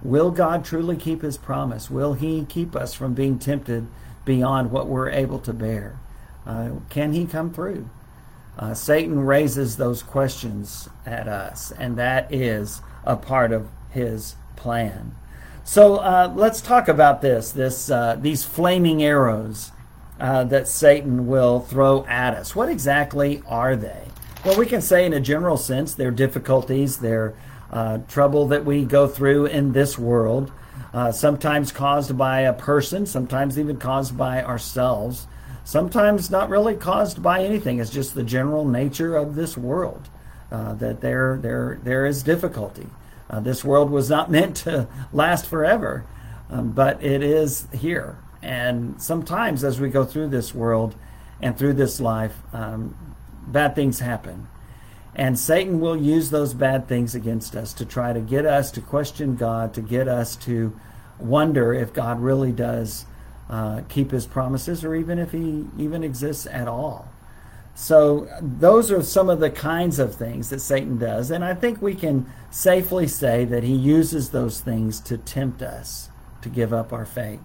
will 0.00 0.30
God 0.30 0.64
truly 0.64 0.96
keep 0.96 1.22
his 1.22 1.36
promise? 1.36 1.90
Will 1.90 2.14
he 2.14 2.44
keep 2.44 2.76
us 2.76 2.94
from 2.94 3.14
being 3.14 3.38
tempted 3.38 3.88
beyond 4.28 4.70
what 4.70 4.86
we're 4.86 5.08
able 5.08 5.38
to 5.38 5.54
bear? 5.54 5.98
Uh, 6.46 6.68
can 6.90 7.14
he 7.14 7.24
come 7.24 7.50
through? 7.50 7.88
Uh, 8.58 8.74
Satan 8.74 9.20
raises 9.20 9.78
those 9.78 10.02
questions 10.02 10.86
at 11.06 11.26
us, 11.26 11.72
and 11.72 11.96
that 11.96 12.30
is 12.30 12.82
a 13.04 13.16
part 13.16 13.52
of 13.52 13.68
his 13.88 14.36
plan. 14.54 15.14
So 15.64 15.96
uh, 15.96 16.30
let's 16.36 16.60
talk 16.60 16.88
about 16.88 17.22
this: 17.22 17.52
this 17.52 17.90
uh, 17.90 18.16
these 18.20 18.44
flaming 18.44 19.02
arrows 19.02 19.72
uh, 20.20 20.44
that 20.44 20.68
Satan 20.68 21.26
will 21.26 21.60
throw 21.60 22.04
at 22.04 22.34
us. 22.34 22.54
What 22.54 22.68
exactly 22.68 23.42
are 23.46 23.76
they? 23.76 24.08
Well, 24.44 24.58
we 24.58 24.66
can 24.66 24.82
say 24.82 25.06
in 25.06 25.14
a 25.14 25.20
general 25.20 25.56
sense, 25.56 25.94
they're 25.94 26.10
difficulties, 26.10 26.98
they're 26.98 27.34
uh, 27.72 27.98
trouble 28.08 28.46
that 28.48 28.64
we 28.66 28.84
go 28.84 29.08
through 29.08 29.46
in 29.46 29.72
this 29.72 29.98
world, 29.98 30.52
uh, 30.92 31.12
sometimes 31.12 31.72
caused 31.72 32.16
by 32.16 32.40
a 32.40 32.52
person, 32.52 33.06
sometimes 33.06 33.58
even 33.58 33.76
caused 33.76 34.16
by 34.16 34.42
ourselves, 34.42 35.26
sometimes 35.64 36.30
not 36.30 36.48
really 36.48 36.74
caused 36.74 37.22
by 37.22 37.44
anything. 37.44 37.78
It's 37.78 37.90
just 37.90 38.14
the 38.14 38.22
general 38.22 38.66
nature 38.66 39.16
of 39.16 39.34
this 39.34 39.56
world 39.56 40.08
uh, 40.50 40.74
that 40.74 41.00
there, 41.00 41.38
there, 41.40 41.78
there 41.82 42.06
is 42.06 42.22
difficulty. 42.22 42.86
Uh, 43.28 43.40
this 43.40 43.64
world 43.64 43.90
was 43.90 44.08
not 44.08 44.30
meant 44.30 44.56
to 44.56 44.88
last 45.12 45.46
forever, 45.46 46.06
um, 46.50 46.70
but 46.70 47.02
it 47.02 47.22
is 47.22 47.68
here. 47.72 48.18
And 48.40 49.00
sometimes 49.02 49.64
as 49.64 49.80
we 49.80 49.90
go 49.90 50.04
through 50.04 50.28
this 50.28 50.54
world 50.54 50.94
and 51.42 51.58
through 51.58 51.74
this 51.74 52.00
life, 52.00 52.36
um, 52.52 52.94
bad 53.46 53.74
things 53.74 54.00
happen. 54.00 54.48
And 55.14 55.38
Satan 55.38 55.80
will 55.80 55.96
use 55.96 56.30
those 56.30 56.54
bad 56.54 56.86
things 56.86 57.14
against 57.14 57.56
us 57.56 57.72
to 57.74 57.84
try 57.84 58.12
to 58.12 58.20
get 58.20 58.46
us 58.46 58.70
to 58.72 58.80
question 58.80 59.36
God, 59.36 59.74
to 59.74 59.80
get 59.80 60.06
us 60.06 60.36
to 60.36 60.78
wonder 61.18 61.72
if 61.74 61.92
God 61.92 62.20
really 62.20 62.52
does 62.52 63.04
uh, 63.50 63.82
keep 63.88 64.10
his 64.10 64.26
promises 64.26 64.84
or 64.84 64.94
even 64.94 65.18
if 65.18 65.32
he 65.32 65.66
even 65.76 66.04
exists 66.04 66.46
at 66.46 66.68
all. 66.68 67.08
So, 67.74 68.28
those 68.40 68.90
are 68.90 69.04
some 69.04 69.30
of 69.30 69.38
the 69.38 69.50
kinds 69.50 70.00
of 70.00 70.12
things 70.12 70.50
that 70.50 70.58
Satan 70.60 70.98
does. 70.98 71.30
And 71.30 71.44
I 71.44 71.54
think 71.54 71.80
we 71.80 71.94
can 71.94 72.26
safely 72.50 73.06
say 73.06 73.44
that 73.44 73.62
he 73.62 73.72
uses 73.72 74.30
those 74.30 74.60
things 74.60 74.98
to 75.02 75.16
tempt 75.16 75.62
us 75.62 76.10
to 76.42 76.48
give 76.48 76.72
up 76.72 76.92
our 76.92 77.06
faith. 77.06 77.40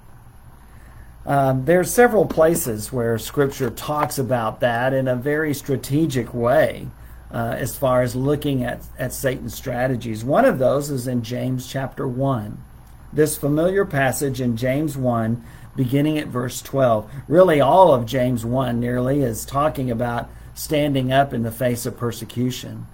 Um, 1.25 1.69
are 1.69 1.83
several 1.83 2.25
places 2.25 2.91
where 2.91 3.17
Scripture 3.17 3.69
talks 3.69 4.17
about 4.17 4.59
that 4.59 4.91
in 4.91 5.07
a 5.07 5.15
very 5.15 5.53
strategic 5.53 6.33
way, 6.33 6.87
uh, 7.33 7.55
as 7.57 7.75
far 7.75 8.03
as 8.03 8.15
looking 8.15 8.63
at, 8.63 8.81
at 8.99 9.11
Satan's 9.11 9.55
strategies. 9.55 10.23
One 10.23 10.45
of 10.45 10.59
those 10.59 10.91
is 10.91 11.07
in 11.07 11.23
James 11.23 11.67
chapter 11.67 12.07
1. 12.07 12.63
This 13.11 13.37
familiar 13.37 13.85
passage 13.85 14.39
in 14.39 14.55
James 14.55 14.95
1, 14.95 15.43
beginning 15.75 16.19
at 16.19 16.27
verse 16.27 16.61
12. 16.61 17.09
Really, 17.27 17.59
all 17.59 17.91
of 17.91 18.05
James 18.05 18.45
1 18.45 18.79
nearly 18.79 19.21
is 19.21 19.45
talking 19.45 19.89
about 19.89 20.29
standing 20.53 21.11
up 21.11 21.33
in 21.33 21.41
the 21.41 21.51
face 21.51 21.87
of 21.87 21.97
persecution. 21.97 22.85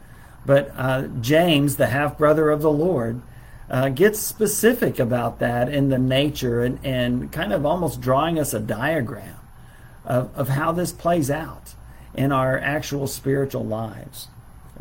But 0.46 0.72
uh, 0.77 1.08
James, 1.19 1.75
the 1.75 1.88
half 1.88 2.17
brother 2.17 2.50
of 2.50 2.62
the 2.62 2.72
Lord, 2.72 3.22
uh, 3.69 3.89
gets 3.89 4.19
specific 4.19 5.00
about 5.00 5.39
that 5.39 5.67
in 5.67 5.89
the 5.89 6.00
nature 6.00 6.63
and, 6.63 6.79
and 6.84 7.31
kind 7.31 7.51
of 7.51 7.65
almost 7.65 8.00
drawing 8.00 8.39
us 8.39 8.53
a 8.53 8.60
diagram 8.60 9.36
of, 10.05 10.36
of 10.36 10.48
how 10.48 10.72
this 10.72 10.93
plays 10.93 11.29
out 11.29 11.75
in 12.16 12.32
our 12.32 12.58
actual 12.60 13.08
spiritual 13.08 13.66
lives. 13.66 14.28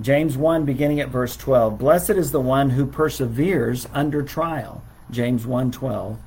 James 0.00 0.36
1, 0.36 0.64
beginning 0.64 1.00
at 1.00 1.08
verse 1.08 1.36
12 1.36 1.78
Blessed 1.78 2.10
is 2.10 2.30
the 2.30 2.40
one 2.40 2.70
who 2.70 2.86
perseveres 2.86 3.88
under 3.92 4.22
trial. 4.22 4.82
James 5.10 5.46
1 5.46 5.72
12. 5.72 6.18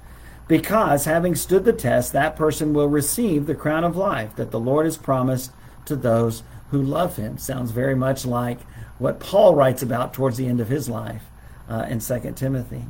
Because 0.48 1.06
having 1.06 1.36
stood 1.36 1.64
the 1.64 1.72
test, 1.72 2.12
that 2.12 2.36
person 2.36 2.74
will 2.74 2.90
receive 2.90 3.46
the 3.46 3.56
crown 3.56 3.86
of 3.86 3.96
life 3.96 4.36
that 4.36 4.52
the 4.52 4.60
Lord 4.60 4.86
has 4.86 4.98
promised 4.98 5.52
to 5.86 5.96
those 5.96 6.44
who 6.72 6.82
love 6.82 7.16
him. 7.16 7.38
Sounds 7.38 7.72
very 7.72 7.96
much 7.96 8.26
like 8.26 8.60
what 8.98 9.20
Paul 9.20 9.56
writes 9.56 9.82
about 9.82 10.14
towards 10.14 10.38
the 10.38 10.48
end 10.48 10.60
of 10.60 10.68
his 10.68 10.90
life 10.90 11.24
uh, 11.70 11.86
in 11.90 12.00
2 12.00 12.34
Timothy. 12.36 12.86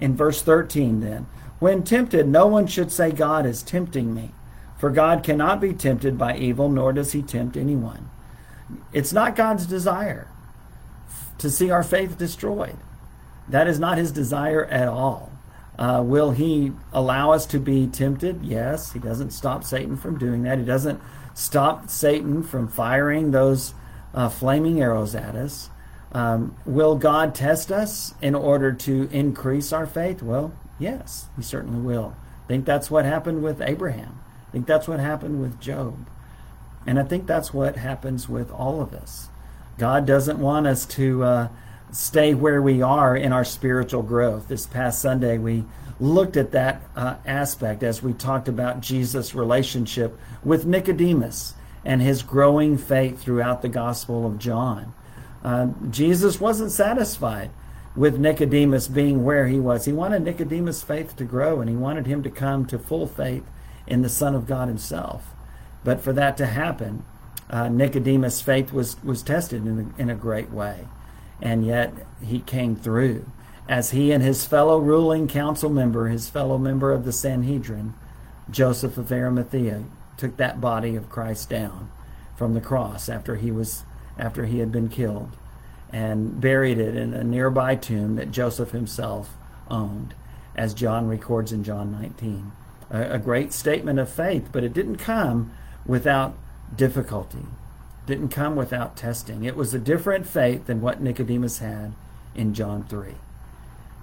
In 0.00 0.16
verse 0.16 0.42
13, 0.42 1.00
then, 1.00 1.26
when 1.58 1.82
tempted, 1.82 2.28
no 2.28 2.46
one 2.46 2.66
should 2.66 2.92
say, 2.92 3.10
God 3.10 3.44
is 3.44 3.62
tempting 3.62 4.14
me. 4.14 4.30
For 4.80 4.88
God 4.88 5.22
cannot 5.22 5.60
be 5.60 5.74
tempted 5.74 6.16
by 6.16 6.38
evil, 6.38 6.70
nor 6.70 6.94
does 6.94 7.12
he 7.12 7.20
tempt 7.20 7.54
anyone. 7.54 8.08
It's 8.94 9.12
not 9.12 9.36
God's 9.36 9.66
desire 9.66 10.26
to 11.36 11.50
see 11.50 11.70
our 11.70 11.82
faith 11.82 12.16
destroyed. 12.16 12.78
That 13.46 13.66
is 13.66 13.78
not 13.78 13.98
his 13.98 14.10
desire 14.10 14.64
at 14.64 14.88
all. 14.88 15.32
Uh, 15.78 16.02
will 16.02 16.30
he 16.30 16.72
allow 16.94 17.32
us 17.32 17.44
to 17.46 17.58
be 17.60 17.88
tempted? 17.88 18.42
Yes. 18.42 18.92
He 18.92 18.98
doesn't 18.98 19.32
stop 19.32 19.64
Satan 19.64 19.98
from 19.98 20.18
doing 20.18 20.44
that. 20.44 20.58
He 20.58 20.64
doesn't 20.64 20.98
stop 21.34 21.90
Satan 21.90 22.42
from 22.42 22.66
firing 22.66 23.32
those 23.32 23.74
uh, 24.14 24.30
flaming 24.30 24.80
arrows 24.80 25.14
at 25.14 25.36
us. 25.36 25.68
Um, 26.12 26.56
will 26.64 26.96
God 26.96 27.34
test 27.34 27.70
us 27.70 28.14
in 28.22 28.34
order 28.34 28.72
to 28.72 29.10
increase 29.12 29.74
our 29.74 29.86
faith? 29.86 30.22
Well, 30.22 30.54
yes, 30.78 31.26
He 31.36 31.42
certainly 31.42 31.80
will. 31.80 32.16
I 32.44 32.48
think 32.48 32.64
that's 32.64 32.90
what 32.90 33.04
happened 33.04 33.42
with 33.42 33.60
Abraham. 33.60 34.20
I 34.50 34.52
think 34.52 34.66
that's 34.66 34.88
what 34.88 34.98
happened 34.98 35.40
with 35.40 35.60
Job. 35.60 36.08
And 36.84 36.98
I 36.98 37.04
think 37.04 37.28
that's 37.28 37.54
what 37.54 37.76
happens 37.76 38.28
with 38.28 38.50
all 38.50 38.80
of 38.80 38.92
us. 38.92 39.28
God 39.78 40.06
doesn't 40.06 40.40
want 40.40 40.66
us 40.66 40.84
to 40.86 41.22
uh, 41.22 41.48
stay 41.92 42.34
where 42.34 42.60
we 42.60 42.82
are 42.82 43.16
in 43.16 43.32
our 43.32 43.44
spiritual 43.44 44.02
growth. 44.02 44.48
This 44.48 44.66
past 44.66 45.00
Sunday, 45.00 45.38
we 45.38 45.64
looked 46.00 46.36
at 46.36 46.50
that 46.50 46.82
uh, 46.96 47.14
aspect 47.24 47.84
as 47.84 48.02
we 48.02 48.12
talked 48.12 48.48
about 48.48 48.80
Jesus' 48.80 49.36
relationship 49.36 50.18
with 50.42 50.66
Nicodemus 50.66 51.54
and 51.84 52.02
his 52.02 52.24
growing 52.24 52.76
faith 52.76 53.22
throughout 53.22 53.62
the 53.62 53.68
Gospel 53.68 54.26
of 54.26 54.36
John. 54.36 54.94
Uh, 55.44 55.68
Jesus 55.90 56.40
wasn't 56.40 56.72
satisfied 56.72 57.50
with 57.94 58.18
Nicodemus 58.18 58.88
being 58.88 59.24
where 59.24 59.46
he 59.46 59.60
was. 59.60 59.84
He 59.84 59.92
wanted 59.92 60.22
Nicodemus' 60.22 60.82
faith 60.82 61.14
to 61.16 61.24
grow, 61.24 61.60
and 61.60 61.70
he 61.70 61.76
wanted 61.76 62.06
him 62.06 62.24
to 62.24 62.30
come 62.30 62.66
to 62.66 62.80
full 62.80 63.06
faith 63.06 63.44
in 63.90 64.02
the 64.02 64.08
Son 64.08 64.34
of 64.34 64.46
God 64.46 64.68
himself. 64.68 65.34
But 65.84 66.00
for 66.00 66.12
that 66.12 66.36
to 66.38 66.46
happen, 66.46 67.04
uh, 67.50 67.68
Nicodemus' 67.68 68.40
faith 68.40 68.72
was, 68.72 69.02
was 69.02 69.22
tested 69.22 69.66
in 69.66 69.92
a, 69.98 70.00
in 70.00 70.08
a 70.08 70.14
great 70.14 70.50
way. 70.50 70.86
And 71.42 71.66
yet 71.66 71.92
he 72.24 72.40
came 72.40 72.76
through. 72.76 73.26
As 73.68 73.90
he 73.90 74.12
and 74.12 74.22
his 74.22 74.46
fellow 74.46 74.78
ruling 74.78 75.28
council 75.28 75.70
member, 75.70 76.08
his 76.08 76.30
fellow 76.30 76.58
member 76.58 76.92
of 76.92 77.04
the 77.04 77.12
Sanhedrin, 77.12 77.94
Joseph 78.50 78.96
of 78.96 79.12
Arimathea, 79.12 79.84
took 80.16 80.36
that 80.36 80.60
body 80.60 80.96
of 80.96 81.08
Christ 81.08 81.50
down 81.50 81.90
from 82.36 82.54
the 82.54 82.60
cross 82.60 83.08
after 83.08 83.36
he 83.36 83.50
was 83.50 83.84
after 84.18 84.44
he 84.44 84.58
had 84.58 84.70
been 84.70 84.88
killed 84.88 85.36
and 85.92 86.40
buried 86.40 86.78
it 86.78 86.94
in 86.94 87.14
a 87.14 87.24
nearby 87.24 87.74
tomb 87.74 88.16
that 88.16 88.30
Joseph 88.30 88.70
himself 88.70 89.36
owned, 89.70 90.14
as 90.54 90.74
John 90.74 91.08
records 91.08 91.52
in 91.52 91.64
John 91.64 91.90
19. 91.90 92.52
A, 92.90 93.14
a 93.14 93.18
great 93.18 93.52
statement 93.52 93.98
of 93.98 94.10
faith, 94.10 94.48
but 94.52 94.64
it 94.64 94.72
didn't 94.72 94.96
come 94.96 95.52
without 95.86 96.36
difficulty, 96.74 97.46
didn't 98.06 98.28
come 98.28 98.56
without 98.56 98.96
testing. 98.96 99.44
It 99.44 99.56
was 99.56 99.72
a 99.74 99.78
different 99.78 100.26
faith 100.26 100.66
than 100.66 100.80
what 100.80 101.00
Nicodemus 101.00 101.58
had 101.58 101.92
in 102.34 102.54
John 102.54 102.84
3. 102.84 103.14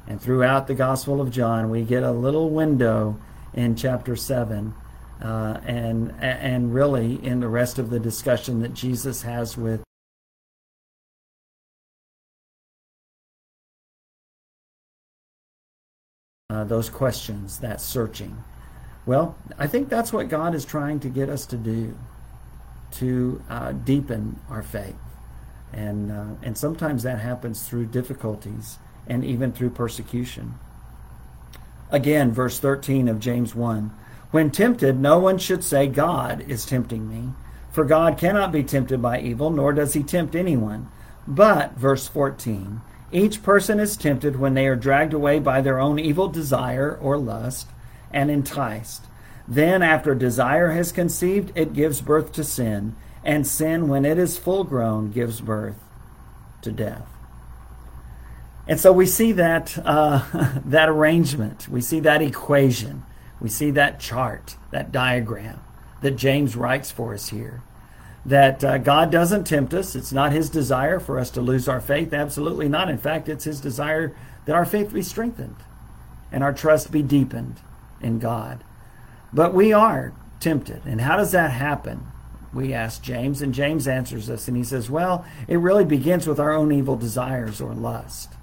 And 0.07 0.21
throughout 0.21 0.67
the 0.67 0.73
Gospel 0.73 1.19
of 1.19 1.31
John, 1.31 1.69
we 1.69 1.83
get 1.83 2.03
a 2.03 2.11
little 2.11 2.49
window 2.49 3.19
in 3.53 3.75
chapter 3.75 4.15
7 4.15 4.73
uh, 5.21 5.59
and 5.65 6.13
and 6.21 6.73
really 6.73 7.23
in 7.25 7.39
the 7.39 7.47
rest 7.47 7.79
of 7.79 7.89
the 7.89 7.99
discussion 7.99 8.59
that 8.61 8.73
Jesus 8.73 9.23
has 9.23 9.57
with 9.57 9.81
uh, 16.49 16.63
those 16.63 16.89
questions, 16.89 17.59
that 17.59 17.81
searching. 17.81 18.43
Well, 19.07 19.37
I 19.57 19.67
think 19.67 19.87
that's 19.87 20.11
what 20.11 20.27
God 20.27 20.53
is 20.53 20.65
trying 20.65 20.99
to 20.99 21.07
get 21.07 21.29
us 21.29 21.45
to 21.47 21.55
do, 21.55 21.97
to 22.91 23.41
uh, 23.49 23.71
deepen 23.71 24.41
our 24.49 24.61
faith, 24.61 24.97
and 25.71 26.11
uh, 26.11 26.35
and 26.43 26.57
sometimes 26.57 27.03
that 27.03 27.19
happens 27.19 27.63
through 27.63 27.85
difficulties 27.85 28.79
and 29.07 29.23
even 29.23 29.53
through 29.53 29.69
persecution. 29.69 30.55
Again, 31.89 32.33
verse 32.33 32.59
13 32.59 33.07
of 33.07 33.21
James 33.21 33.55
1. 33.55 33.91
When 34.31 34.51
tempted, 34.51 34.99
no 34.99 35.19
one 35.19 35.37
should 35.37 35.63
say, 35.63 35.87
God 35.87 36.41
is 36.41 36.65
tempting 36.65 37.07
me. 37.09 37.31
For 37.71 37.85
God 37.85 38.17
cannot 38.17 38.51
be 38.51 38.61
tempted 38.61 39.01
by 39.01 39.21
evil, 39.21 39.49
nor 39.49 39.71
does 39.71 39.93
he 39.93 40.03
tempt 40.03 40.35
anyone. 40.35 40.89
But, 41.25 41.75
verse 41.77 42.09
14, 42.09 42.81
each 43.13 43.41
person 43.41 43.79
is 43.79 43.95
tempted 43.95 44.37
when 44.37 44.53
they 44.53 44.67
are 44.67 44.75
dragged 44.75 45.13
away 45.13 45.39
by 45.39 45.61
their 45.61 45.79
own 45.79 45.97
evil 45.97 46.27
desire 46.27 46.97
or 47.01 47.17
lust 47.17 47.67
and 48.11 48.29
enticed. 48.31 49.05
Then, 49.47 49.81
after 49.81 50.13
desire 50.13 50.71
has 50.71 50.91
conceived, 50.91 51.51
it 51.55 51.73
gives 51.73 52.01
birth 52.01 52.31
to 52.33 52.43
sin, 52.43 52.95
and 53.23 53.47
sin, 53.47 53.87
when 53.87 54.05
it 54.05 54.17
is 54.17 54.37
full 54.37 54.63
grown, 54.63 55.11
gives 55.11 55.41
birth 55.41 55.77
to 56.61 56.71
death. 56.71 57.07
And 58.67 58.79
so 58.79 58.91
we 58.91 59.05
see 59.05 59.31
that 59.33 59.77
uh, 59.85 60.25
that 60.65 60.89
arrangement, 60.89 61.69
we 61.69 61.81
see 61.81 62.01
that 62.01 62.21
equation, 62.21 63.03
we 63.39 63.49
see 63.49 63.71
that 63.71 63.99
chart, 63.99 64.57
that 64.71 64.91
diagram 64.91 65.61
that 66.01 66.15
James 66.15 66.55
writes 66.55 66.91
for 66.91 67.13
us 67.13 67.29
here 67.29 67.63
that 68.25 68.61
uh, 68.61 68.77
God 68.77 69.09
doesn't 69.09 69.45
tempt 69.45 69.73
us. 69.73 69.95
It's 69.95 70.11
not 70.11 70.33
His 70.33 70.49
desire 70.49 70.99
for 70.99 71.17
us 71.17 71.31
to 71.31 71.41
lose 71.41 71.69
our 71.69 71.79
faith. 71.79 72.13
Absolutely 72.13 72.67
not. 72.67 72.89
In 72.89 72.97
fact, 72.97 73.29
it's 73.29 73.45
His 73.45 73.61
desire 73.61 74.13
that 74.45 74.55
our 74.55 74.65
faith 74.65 74.93
be 74.93 75.01
strengthened 75.01 75.55
and 76.29 76.43
our 76.43 76.51
trust 76.51 76.91
be 76.91 77.01
deepened 77.01 77.61
in 78.01 78.19
God. 78.19 78.63
But 79.33 79.53
we 79.53 79.73
are 79.73 80.13
tempted. 80.39 80.83
And 80.85 81.01
how 81.01 81.17
does 81.17 81.31
that 81.31 81.51
happen? 81.51 82.07
We 82.53 82.73
ask 82.73 83.01
James, 83.01 83.41
and 83.41 83.53
James 83.53 83.87
answers 83.87 84.29
us, 84.29 84.47
and 84.47 84.55
he 84.55 84.63
says, 84.63 84.89
Well, 84.89 85.25
it 85.47 85.57
really 85.57 85.85
begins 85.85 86.25
with 86.25 86.39
our 86.39 86.53
own 86.53 86.71
evil 86.71 86.95
desires 86.95 87.59
or 87.59 87.73
lust. 87.73 88.33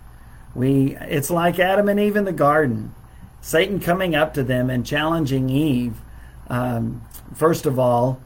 We, 0.54 0.96
it's 1.00 1.30
like 1.30 1.58
Adam 1.58 1.88
and 1.88 1.98
Eve 1.98 2.16
in 2.16 2.24
the 2.24 2.32
garden. 2.32 2.94
Satan 3.40 3.80
coming 3.80 4.14
up 4.14 4.34
to 4.34 4.42
them 4.42 4.70
and 4.70 4.86
challenging 4.86 5.50
Eve. 5.50 5.96
Um, 6.48 7.02
first 7.34 7.66
of 7.66 7.78
all, 7.78 8.20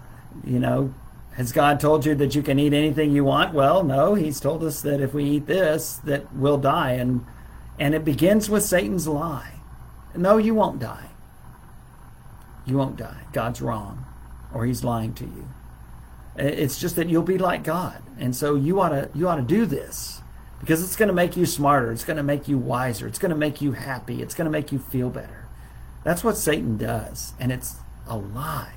you 0.45 0.59
know, 0.59 0.93
has 1.39 1.53
God 1.53 1.81
told 1.81 2.05
you 2.05 2.15
that 2.17 2.35
you 2.35 2.43
can 2.43 2.59
eat 2.59 2.73
anything 2.73 3.13
you 3.13 3.25
want? 3.25 3.55
Well, 3.55 3.85
no. 3.85 4.15
He's 4.15 4.41
told 4.41 4.63
us 4.65 4.83
that 4.83 5.01
if 5.01 5.15
we 5.15 5.25
eat 5.25 5.47
this, 5.47 5.95
that 6.05 6.35
we'll 6.35 6.59
die. 6.59 6.93
And, 6.93 7.25
and 7.79 7.95
it 7.95 8.05
begins 8.05 8.51
with 8.51 8.65
Satan's 8.65 9.07
lie. 9.07 9.55
No, 10.17 10.37
you 10.37 10.55
won't 10.55 10.81
die. 10.81 11.11
You 12.69 12.77
won't 12.77 12.97
die. 12.97 13.23
God's 13.33 13.63
wrong. 13.63 14.05
Or 14.53 14.67
he's 14.67 14.85
lying 14.85 15.15
to 15.15 15.25
you. 15.25 15.49
It's 16.37 16.79
just 16.79 16.97
that 16.97 17.09
you'll 17.09 17.23
be 17.23 17.39
like 17.39 17.65
God. 17.65 18.03
And 18.19 18.37
so 18.37 18.55
you 18.55 18.81
ought 18.81 18.91
to, 18.91 19.11
you 19.15 19.29
ought 19.29 19.37
to 19.37 19.43
do 19.43 19.67
this 19.67 20.21
because 20.61 20.83
it's 20.83 20.97
going 20.97 21.09
to 21.09 21.15
make 21.15 21.37
you 21.37 21.47
smarter. 21.47 21.91
It's 21.91 22.05
going 22.05 22.17
to 22.19 22.23
make 22.23 22.47
you 22.47 22.59
wiser. 22.59 23.07
It's 23.07 23.19
going 23.19 23.31
to 23.31 23.37
make 23.37 23.61
you 23.61 23.73
happy. 23.73 24.23
It's 24.23 24.35
going 24.35 24.45
to 24.45 24.51
make 24.51 24.71
you 24.71 24.79
feel 24.79 25.11
better. 25.11 25.49
That's 26.05 26.23
what 26.23 26.37
Satan 26.37 26.77
does. 26.77 27.33
And 27.41 27.51
it's 27.51 27.77
a 28.07 28.17
lie. 28.17 28.75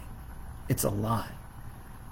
It's 0.69 0.84
a 0.84 0.89
lie. 0.89 1.34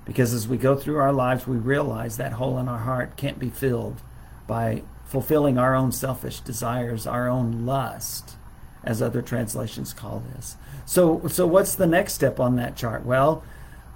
Because 0.06 0.34
as 0.34 0.48
we 0.48 0.58
go 0.58 0.76
through 0.76 0.98
our 0.98 1.14
lives, 1.14 1.48
we 1.48 1.58
realize 1.58 2.18
that 2.18 2.34
hole 2.34 2.58
in 2.60 2.68
our 2.68 2.80
heart 2.80 3.16
can't 3.16 3.40
be 3.40 3.50
filled 3.50 4.02
by 4.48 4.84
fulfilling 5.06 5.58
our 5.58 5.76
own 5.76 5.92
selfish 5.92 6.40
desires, 6.40 7.08
our 7.08 7.28
own 7.28 7.66
lust, 7.66 8.36
as 8.84 9.02
other 9.02 9.22
translations 9.22 9.94
call 9.94 10.24
this. 10.36 10.56
So, 10.86 11.28
so 11.28 11.46
what's 11.46 11.76
the 11.76 11.88
next 11.88 12.14
step 12.14 12.40
on 12.40 12.56
that 12.56 12.76
chart? 12.76 13.06
Well, 13.06 13.44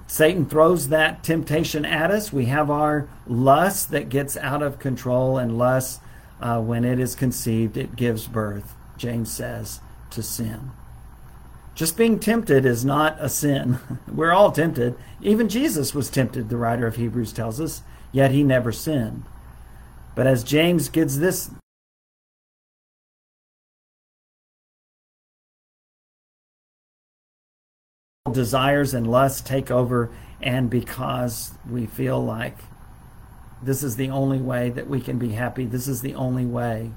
Satan 0.08 0.46
throws 0.46 0.90
that 0.90 1.24
temptation 1.24 1.86
at 1.86 2.12
us. 2.12 2.34
We 2.34 2.46
have 2.46 2.70
our 2.70 3.08
lust 3.26 3.92
that 3.92 4.10
gets 4.10 4.38
out 4.38 4.62
of 4.62 4.80
control, 4.80 5.38
and 5.38 5.58
lust, 5.58 6.02
uh, 6.42 6.62
when 6.62 6.84
it 6.86 7.00
is 7.00 7.16
conceived, 7.16 7.78
it 7.78 7.96
gives 7.96 8.28
birth, 8.28 8.76
James 8.98 9.32
says, 9.32 9.80
to 10.12 10.22
sin. 10.22 10.72
Just 11.74 11.98
being 11.98 12.20
tempted 12.20 12.66
is 12.66 12.86
not 12.86 13.18
a 13.20 13.30
sin. 13.30 13.80
We're 14.08 14.34
all 14.34 14.52
tempted. 14.52 14.96
Even 15.22 15.50
Jesus 15.50 15.96
was 15.96 16.10
tempted, 16.10 16.50
the 16.50 16.58
writer 16.58 16.86
of 16.86 16.98
Hebrews 16.98 17.34
tells 17.34 17.60
us, 17.60 17.82
yet 18.12 18.32
he 18.32 18.44
never 18.44 18.72
sinned. 18.72 19.24
But 20.16 20.28
as 20.28 20.44
James 20.44 20.90
gives 20.90 21.18
this 21.18 21.50
desires 28.34 28.94
and 28.94 29.08
lusts 29.08 29.42
take 29.42 29.72
over, 29.72 30.10
and 30.42 30.70
because 30.70 31.54
we 31.70 31.86
feel 31.86 32.24
like 32.24 32.58
this 33.62 33.84
is 33.84 33.96
the 33.96 34.10
only 34.10 34.40
way 34.40 34.70
that 34.70 34.90
we 34.90 35.00
can 35.00 35.18
be 35.18 35.30
happy, 35.30 35.66
this 35.66 35.88
is 35.88 36.02
the 36.02 36.16
only 36.16 36.46
way 36.46 36.92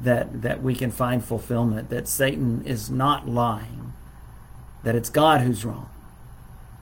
that, 0.00 0.42
that 0.42 0.62
we 0.62 0.74
can 0.74 0.90
find 0.90 1.24
fulfillment, 1.24 1.88
that 1.88 2.08
Satan 2.08 2.62
is 2.66 2.90
not 2.90 3.28
lying 3.28 3.92
that 4.82 4.96
it's 4.96 5.10
God 5.10 5.40
who's 5.40 5.64
wrong. 5.64 5.88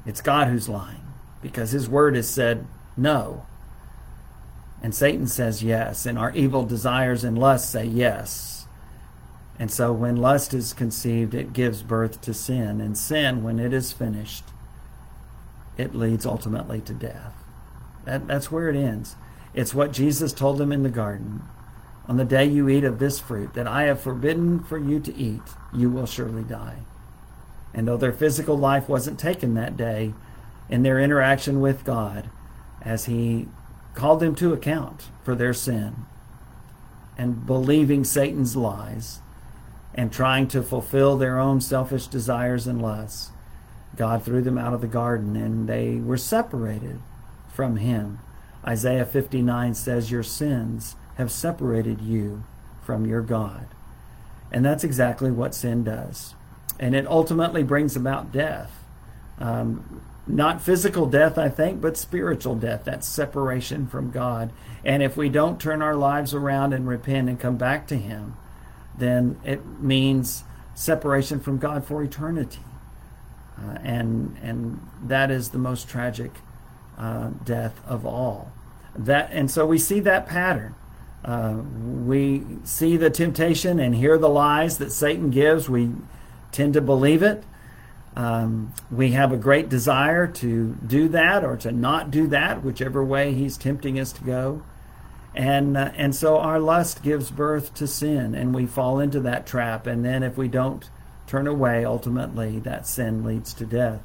It's 0.06 0.20
God 0.20 0.48
who's 0.48 0.68
lying 0.68 1.02
because 1.42 1.70
his 1.70 1.88
word 1.88 2.16
has 2.16 2.28
said 2.28 2.66
no. 2.96 3.46
And 4.82 4.94
Satan 4.94 5.26
says 5.26 5.62
yes, 5.62 6.06
and 6.06 6.18
our 6.18 6.32
evil 6.32 6.64
desires 6.64 7.22
and 7.22 7.38
lusts 7.38 7.70
say 7.70 7.84
yes. 7.84 8.59
And 9.60 9.70
so 9.70 9.92
when 9.92 10.16
lust 10.16 10.54
is 10.54 10.72
conceived, 10.72 11.34
it 11.34 11.52
gives 11.52 11.82
birth 11.82 12.22
to 12.22 12.32
sin. 12.32 12.80
And 12.80 12.96
sin, 12.96 13.42
when 13.42 13.58
it 13.58 13.74
is 13.74 13.92
finished, 13.92 14.44
it 15.76 15.94
leads 15.94 16.24
ultimately 16.24 16.80
to 16.80 16.94
death. 16.94 17.34
That, 18.06 18.26
that's 18.26 18.50
where 18.50 18.70
it 18.70 18.74
ends. 18.74 19.16
It's 19.52 19.74
what 19.74 19.92
Jesus 19.92 20.32
told 20.32 20.56
them 20.56 20.72
in 20.72 20.82
the 20.82 20.88
garden. 20.88 21.42
On 22.08 22.16
the 22.16 22.24
day 22.24 22.46
you 22.46 22.70
eat 22.70 22.84
of 22.84 22.98
this 22.98 23.20
fruit 23.20 23.52
that 23.52 23.68
I 23.68 23.82
have 23.82 24.00
forbidden 24.00 24.60
for 24.60 24.78
you 24.78 24.98
to 24.98 25.14
eat, 25.14 25.42
you 25.74 25.90
will 25.90 26.06
surely 26.06 26.42
die. 26.42 26.78
And 27.74 27.86
though 27.86 27.98
their 27.98 28.14
physical 28.14 28.56
life 28.56 28.88
wasn't 28.88 29.20
taken 29.20 29.52
that 29.54 29.76
day, 29.76 30.14
in 30.70 30.84
their 30.84 30.98
interaction 30.98 31.60
with 31.60 31.84
God, 31.84 32.30
as 32.80 33.04
He 33.04 33.48
called 33.92 34.20
them 34.20 34.34
to 34.36 34.54
account 34.54 35.10
for 35.22 35.34
their 35.34 35.52
sin 35.52 36.06
and 37.18 37.44
believing 37.44 38.04
Satan's 38.04 38.56
lies 38.56 39.20
and 39.94 40.12
trying 40.12 40.48
to 40.48 40.62
fulfill 40.62 41.16
their 41.16 41.38
own 41.38 41.60
selfish 41.60 42.06
desires 42.06 42.66
and 42.66 42.80
lusts, 42.80 43.30
God 43.96 44.22
threw 44.22 44.42
them 44.42 44.58
out 44.58 44.72
of 44.72 44.80
the 44.80 44.86
garden 44.86 45.36
and 45.36 45.68
they 45.68 45.96
were 45.96 46.16
separated 46.16 47.00
from 47.52 47.76
Him. 47.76 48.20
Isaiah 48.64 49.06
59 49.06 49.74
says, 49.74 50.10
Your 50.10 50.22
sins 50.22 50.96
have 51.16 51.30
separated 51.30 52.00
you 52.00 52.44
from 52.82 53.06
your 53.06 53.22
God. 53.22 53.66
And 54.52 54.64
that's 54.64 54.84
exactly 54.84 55.30
what 55.30 55.54
sin 55.54 55.84
does 55.84 56.34
and 56.80 56.94
it 56.94 57.06
ultimately 57.06 57.62
brings 57.62 57.94
about 57.94 58.32
death. 58.32 58.72
Um, 59.38 60.00
not 60.26 60.62
physical 60.62 61.06
death, 61.06 61.36
I 61.36 61.50
think, 61.50 61.80
but 61.80 61.96
spiritual 61.96 62.54
death, 62.54 62.84
that 62.84 63.04
separation 63.04 63.86
from 63.86 64.10
God. 64.10 64.50
And 64.82 65.02
if 65.02 65.16
we 65.16 65.28
don't 65.28 65.60
turn 65.60 65.82
our 65.82 65.94
lives 65.94 66.32
around 66.32 66.72
and 66.72 66.88
repent 66.88 67.28
and 67.28 67.38
come 67.38 67.58
back 67.58 67.86
to 67.88 67.96
Him, 67.96 68.36
then 69.00 69.40
it 69.44 69.64
means 69.80 70.44
separation 70.74 71.40
from 71.40 71.58
God 71.58 71.84
for 71.84 72.02
eternity. 72.02 72.60
Uh, 73.58 73.78
and, 73.82 74.36
and 74.42 74.80
that 75.02 75.30
is 75.30 75.50
the 75.50 75.58
most 75.58 75.88
tragic 75.88 76.30
uh, 76.96 77.30
death 77.44 77.80
of 77.86 78.06
all. 78.06 78.52
That, 78.96 79.30
and 79.32 79.50
so 79.50 79.66
we 79.66 79.78
see 79.78 80.00
that 80.00 80.26
pattern. 80.26 80.74
Uh, 81.24 81.58
we 82.04 82.44
see 82.64 82.96
the 82.96 83.10
temptation 83.10 83.78
and 83.78 83.94
hear 83.94 84.16
the 84.16 84.28
lies 84.28 84.78
that 84.78 84.90
Satan 84.90 85.30
gives. 85.30 85.68
We 85.68 85.90
tend 86.52 86.74
to 86.74 86.80
believe 86.80 87.22
it. 87.22 87.44
Um, 88.16 88.72
we 88.90 89.12
have 89.12 89.32
a 89.32 89.36
great 89.36 89.68
desire 89.68 90.26
to 90.26 90.76
do 90.86 91.08
that 91.08 91.44
or 91.44 91.56
to 91.58 91.70
not 91.70 92.10
do 92.10 92.26
that, 92.28 92.64
whichever 92.64 93.04
way 93.04 93.32
he's 93.34 93.56
tempting 93.56 94.00
us 94.00 94.12
to 94.12 94.24
go. 94.24 94.62
And, 95.34 95.76
uh, 95.76 95.92
and 95.94 96.14
so 96.14 96.38
our 96.38 96.58
lust 96.58 97.02
gives 97.02 97.30
birth 97.30 97.74
to 97.74 97.86
sin, 97.86 98.34
and 98.34 98.54
we 98.54 98.66
fall 98.66 98.98
into 98.98 99.20
that 99.20 99.46
trap. 99.46 99.86
And 99.86 100.04
then 100.04 100.22
if 100.22 100.36
we 100.36 100.48
don't 100.48 100.88
turn 101.26 101.46
away, 101.46 101.84
ultimately 101.84 102.58
that 102.60 102.86
sin 102.86 103.24
leads 103.24 103.54
to 103.54 103.64
death. 103.64 104.02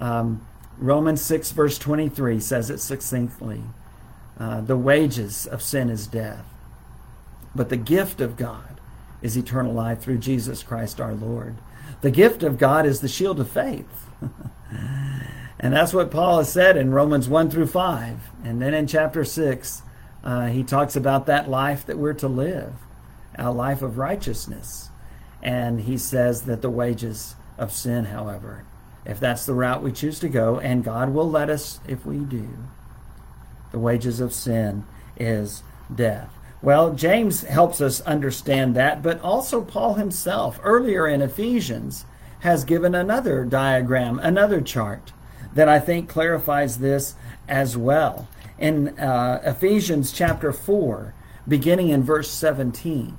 Um, 0.00 0.46
Romans 0.78 1.20
6, 1.22 1.52
verse 1.52 1.78
23 1.78 2.40
says 2.40 2.70
it 2.70 2.78
succinctly 2.80 3.62
uh, 4.38 4.62
The 4.62 4.76
wages 4.76 5.46
of 5.46 5.62
sin 5.62 5.90
is 5.90 6.06
death, 6.06 6.46
but 7.54 7.68
the 7.68 7.76
gift 7.76 8.20
of 8.20 8.36
God 8.36 8.80
is 9.22 9.36
eternal 9.36 9.72
life 9.72 10.00
through 10.00 10.18
Jesus 10.18 10.62
Christ 10.62 11.00
our 11.00 11.14
Lord. 11.14 11.56
The 12.00 12.10
gift 12.10 12.42
of 12.42 12.58
God 12.58 12.84
is 12.84 13.00
the 13.00 13.08
shield 13.08 13.40
of 13.40 13.48
faith. 13.48 14.10
and 15.60 15.72
that's 15.72 15.94
what 15.94 16.10
Paul 16.10 16.38
has 16.38 16.52
said 16.52 16.76
in 16.76 16.92
Romans 16.92 17.28
1 17.28 17.50
through 17.50 17.68
5. 17.68 18.18
And 18.44 18.60
then 18.60 18.74
in 18.74 18.86
chapter 18.86 19.24
6, 19.24 19.82
uh, 20.24 20.46
he 20.46 20.64
talks 20.64 20.96
about 20.96 21.26
that 21.26 21.50
life 21.50 21.84
that 21.86 21.98
we're 21.98 22.14
to 22.14 22.28
live, 22.28 22.72
a 23.38 23.52
life 23.52 23.82
of 23.82 23.98
righteousness. 23.98 24.88
And 25.42 25.82
he 25.82 25.98
says 25.98 26.42
that 26.42 26.62
the 26.62 26.70
wages 26.70 27.36
of 27.58 27.70
sin, 27.70 28.06
however, 28.06 28.64
if 29.04 29.20
that's 29.20 29.44
the 29.44 29.52
route 29.52 29.82
we 29.82 29.92
choose 29.92 30.18
to 30.20 30.28
go, 30.30 30.58
and 30.58 30.82
God 30.82 31.12
will 31.12 31.30
let 31.30 31.50
us 31.50 31.78
if 31.86 32.06
we 32.06 32.18
do, 32.18 32.48
the 33.70 33.78
wages 33.78 34.18
of 34.18 34.32
sin 34.32 34.84
is 35.18 35.62
death. 35.94 36.30
Well, 36.62 36.94
James 36.94 37.42
helps 37.42 37.82
us 37.82 38.00
understand 38.00 38.74
that, 38.74 39.02
but 39.02 39.20
also 39.20 39.60
Paul 39.60 39.94
himself, 39.94 40.58
earlier 40.62 41.06
in 41.06 41.20
Ephesians, 41.20 42.06
has 42.40 42.64
given 42.64 42.94
another 42.94 43.44
diagram, 43.44 44.18
another 44.18 44.62
chart 44.62 45.12
that 45.52 45.68
I 45.68 45.78
think 45.78 46.08
clarifies 46.08 46.78
this 46.78 47.14
as 47.46 47.76
well. 47.76 48.26
In 48.64 48.98
uh, 48.98 49.42
Ephesians 49.44 50.10
chapter 50.10 50.52
4, 50.52 51.12
beginning 51.46 51.90
in 51.90 52.02
verse 52.02 52.30
17, 52.30 53.16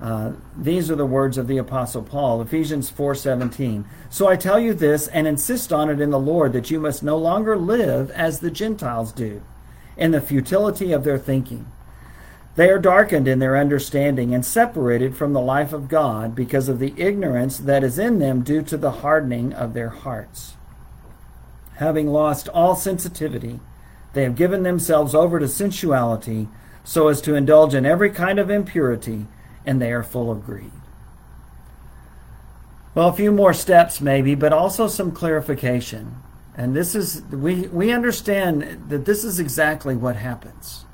uh, 0.00 0.32
these 0.56 0.90
are 0.90 0.96
the 0.96 1.06
words 1.06 1.38
of 1.38 1.46
the 1.46 1.58
apostle 1.58 2.02
paul 2.02 2.40
ephesians 2.40 2.90
4.17 2.90 3.84
so 4.10 4.26
i 4.26 4.34
tell 4.34 4.58
you 4.58 4.74
this 4.74 5.06
and 5.06 5.28
insist 5.28 5.72
on 5.72 5.88
it 5.88 6.00
in 6.00 6.10
the 6.10 6.18
lord 6.18 6.52
that 6.54 6.72
you 6.72 6.80
must 6.80 7.04
no 7.04 7.16
longer 7.16 7.56
live 7.56 8.10
as 8.10 8.40
the 8.40 8.50
gentiles 8.50 9.12
do 9.12 9.40
in 9.96 10.10
the 10.10 10.20
futility 10.20 10.92
of 10.92 11.04
their 11.04 11.18
thinking. 11.18 11.70
They 12.54 12.68
are 12.68 12.78
darkened 12.78 13.26
in 13.26 13.38
their 13.38 13.56
understanding 13.56 14.34
and 14.34 14.44
separated 14.44 15.16
from 15.16 15.32
the 15.32 15.40
life 15.40 15.72
of 15.72 15.88
God 15.88 16.34
because 16.34 16.68
of 16.68 16.78
the 16.78 16.94
ignorance 16.96 17.58
that 17.58 17.82
is 17.82 17.98
in 17.98 18.18
them 18.18 18.42
due 18.42 18.62
to 18.62 18.76
the 18.76 18.90
hardening 18.90 19.52
of 19.54 19.72
their 19.72 19.88
hearts. 19.88 20.56
Having 21.76 22.08
lost 22.08 22.48
all 22.48 22.76
sensitivity, 22.76 23.60
they 24.12 24.22
have 24.24 24.36
given 24.36 24.62
themselves 24.62 25.14
over 25.14 25.38
to 25.38 25.48
sensuality 25.48 26.48
so 26.84 27.08
as 27.08 27.20
to 27.22 27.34
indulge 27.34 27.74
in 27.74 27.86
every 27.86 28.10
kind 28.10 28.38
of 28.38 28.50
impurity, 28.50 29.26
and 29.64 29.80
they 29.80 29.92
are 29.92 30.02
full 30.02 30.30
of 30.30 30.44
greed. 30.44 30.72
Well, 32.94 33.08
a 33.08 33.12
few 33.12 33.32
more 33.32 33.54
steps 33.54 34.00
maybe, 34.00 34.34
but 34.34 34.52
also 34.52 34.86
some 34.88 35.12
clarification. 35.12 36.16
And 36.56 36.76
this 36.76 36.94
is, 36.94 37.22
we, 37.30 37.68
we 37.68 37.92
understand 37.92 38.88
that 38.88 39.06
this 39.06 39.24
is 39.24 39.40
exactly 39.40 39.96
what 39.96 40.16
happens. 40.16 40.84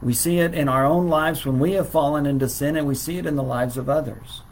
We 0.00 0.14
see 0.14 0.38
it 0.38 0.54
in 0.54 0.68
our 0.68 0.86
own 0.86 1.08
lives 1.08 1.44
when 1.44 1.58
we 1.58 1.72
have 1.72 1.88
fallen 1.88 2.26
into 2.26 2.48
sin, 2.48 2.76
and 2.76 2.86
we 2.86 2.94
see 2.94 3.18
it 3.18 3.26
in 3.26 3.34
the 3.34 3.42
lives 3.42 3.76
of 3.76 3.88
others. 3.88 4.42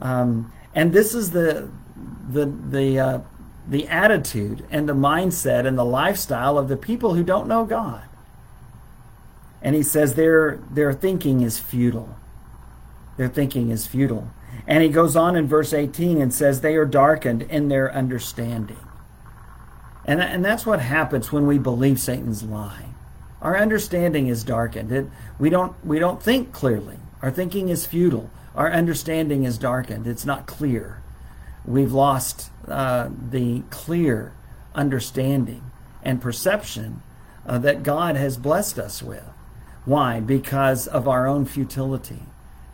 Um, 0.00 0.52
and 0.74 0.92
this 0.92 1.14
is 1.14 1.32
the 1.32 1.68
the 2.30 2.46
the 2.46 2.98
uh, 3.00 3.20
the 3.68 3.86
attitude 3.88 4.66
and 4.70 4.88
the 4.88 4.94
mindset 4.94 5.66
and 5.66 5.76
the 5.76 5.84
lifestyle 5.84 6.56
of 6.56 6.68
the 6.68 6.76
people 6.76 7.14
who 7.14 7.22
don't 7.22 7.46
know 7.46 7.64
God. 7.64 8.02
And 9.60 9.74
he 9.74 9.82
says 9.82 10.14
their 10.14 10.56
their 10.70 10.92
thinking 10.92 11.42
is 11.42 11.58
futile. 11.58 12.16
Their 13.16 13.28
thinking 13.28 13.70
is 13.70 13.86
futile. 13.86 14.30
And 14.66 14.82
he 14.82 14.88
goes 14.88 15.16
on 15.16 15.36
in 15.36 15.46
verse 15.46 15.72
18 15.72 16.20
and 16.20 16.32
says 16.32 16.60
they 16.60 16.76
are 16.76 16.84
darkened 16.84 17.42
in 17.42 17.68
their 17.68 17.92
understanding. 17.92 18.78
And, 20.04 20.22
and 20.22 20.44
that's 20.44 20.64
what 20.64 20.80
happens 20.80 21.30
when 21.30 21.46
we 21.46 21.58
believe 21.58 22.00
Satan's 22.00 22.42
lie. 22.42 22.86
Our 23.42 23.58
understanding 23.58 24.28
is 24.28 24.42
darkened. 24.42 24.90
It, 24.90 25.06
we 25.38 25.50
don't 25.50 25.74
we 25.84 25.98
don't 25.98 26.22
think 26.22 26.52
clearly. 26.52 26.96
Our 27.20 27.30
thinking 27.30 27.68
is 27.68 27.86
futile. 27.86 28.30
Our 28.54 28.72
understanding 28.72 29.44
is 29.44 29.58
darkened. 29.58 30.06
It's 30.06 30.24
not 30.24 30.46
clear. 30.46 31.02
We've 31.68 31.92
lost 31.92 32.50
uh, 32.66 33.10
the 33.30 33.62
clear 33.68 34.34
understanding 34.74 35.70
and 36.02 36.18
perception 36.18 37.02
uh, 37.44 37.58
that 37.58 37.82
God 37.82 38.16
has 38.16 38.38
blessed 38.38 38.78
us 38.78 39.02
with. 39.02 39.24
Why? 39.84 40.18
Because 40.20 40.86
of 40.86 41.06
our 41.06 41.26
own 41.26 41.44
futility, 41.44 42.22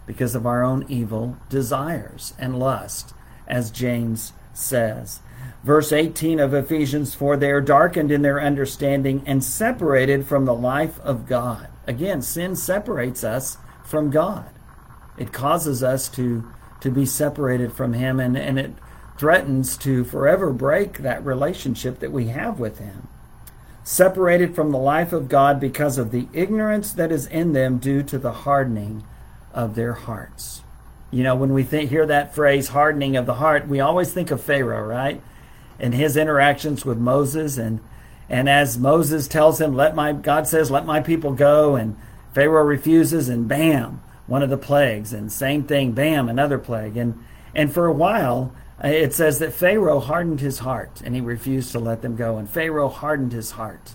because 0.06 0.36
of 0.36 0.46
our 0.46 0.62
own 0.62 0.84
evil 0.88 1.36
desires 1.48 2.34
and 2.38 2.56
lust, 2.56 3.14
as 3.48 3.72
James 3.72 4.32
says. 4.52 5.18
Verse 5.64 5.92
18 5.92 6.38
of 6.38 6.54
Ephesians 6.54 7.16
4 7.16 7.36
they 7.36 7.50
are 7.50 7.60
darkened 7.60 8.12
in 8.12 8.22
their 8.22 8.40
understanding 8.40 9.24
and 9.26 9.42
separated 9.42 10.24
from 10.24 10.44
the 10.44 10.54
life 10.54 11.00
of 11.00 11.26
God. 11.26 11.66
Again, 11.88 12.22
sin 12.22 12.54
separates 12.54 13.24
us 13.24 13.58
from 13.84 14.10
God. 14.10 14.50
It 15.18 15.32
causes 15.32 15.82
us 15.82 16.08
to, 16.10 16.48
to 16.80 16.90
be 16.90 17.06
separated 17.06 17.72
from 17.72 17.94
Him, 17.94 18.20
and, 18.20 18.36
and 18.36 18.58
it 18.58 18.72
threatens 19.16 19.76
to 19.78 20.04
forever 20.04 20.52
break 20.52 20.98
that 20.98 21.24
relationship 21.24 22.00
that 22.00 22.12
we 22.12 22.28
have 22.28 22.58
with 22.58 22.78
Him. 22.78 23.08
Separated 23.84 24.54
from 24.54 24.70
the 24.70 24.78
life 24.78 25.12
of 25.12 25.28
God 25.28 25.60
because 25.60 25.98
of 25.98 26.10
the 26.10 26.26
ignorance 26.32 26.92
that 26.92 27.12
is 27.12 27.26
in 27.26 27.52
them 27.52 27.78
due 27.78 28.02
to 28.02 28.18
the 28.18 28.32
hardening 28.32 29.04
of 29.52 29.74
their 29.74 29.92
hearts. 29.92 30.62
You 31.10 31.22
know, 31.22 31.36
when 31.36 31.52
we 31.52 31.62
think, 31.62 31.90
hear 31.90 32.06
that 32.06 32.34
phrase, 32.34 32.68
hardening 32.68 33.16
of 33.16 33.26
the 33.26 33.34
heart, 33.34 33.68
we 33.68 33.80
always 33.80 34.12
think 34.12 34.30
of 34.30 34.40
Pharaoh, 34.40 34.84
right? 34.84 35.20
and 35.78 35.94
his 35.94 36.16
interactions 36.16 36.84
with 36.84 36.98
Moses 36.98 37.58
and 37.58 37.80
and 38.26 38.48
as 38.48 38.78
Moses 38.78 39.28
tells 39.28 39.60
him, 39.60 39.76
let 39.76 39.94
my 39.94 40.12
God 40.12 40.46
says, 40.46 40.70
let 40.70 40.86
my 40.86 41.00
people 41.00 41.34
go, 41.34 41.76
and 41.76 41.94
Pharaoh 42.32 42.64
refuses, 42.64 43.28
and 43.28 43.46
bam, 43.46 44.02
one 44.26 44.42
of 44.42 44.48
the 44.48 44.56
plagues, 44.56 45.12
and 45.12 45.30
same 45.30 45.64
thing, 45.64 45.92
bam, 45.92 46.28
another 46.30 46.58
plague, 46.58 46.96
and 46.96 47.22
and 47.54 47.72
for 47.72 47.86
a 47.86 47.92
while 47.92 48.52
it 48.82 49.14
says 49.14 49.38
that 49.38 49.52
Pharaoh 49.52 50.00
hardened 50.00 50.40
his 50.40 50.60
heart 50.60 51.00
and 51.04 51.14
he 51.14 51.20
refused 51.20 51.72
to 51.72 51.78
let 51.78 52.02
them 52.02 52.16
go, 52.16 52.38
and 52.38 52.48
Pharaoh 52.48 52.88
hardened 52.88 53.32
his 53.32 53.52
heart, 53.52 53.94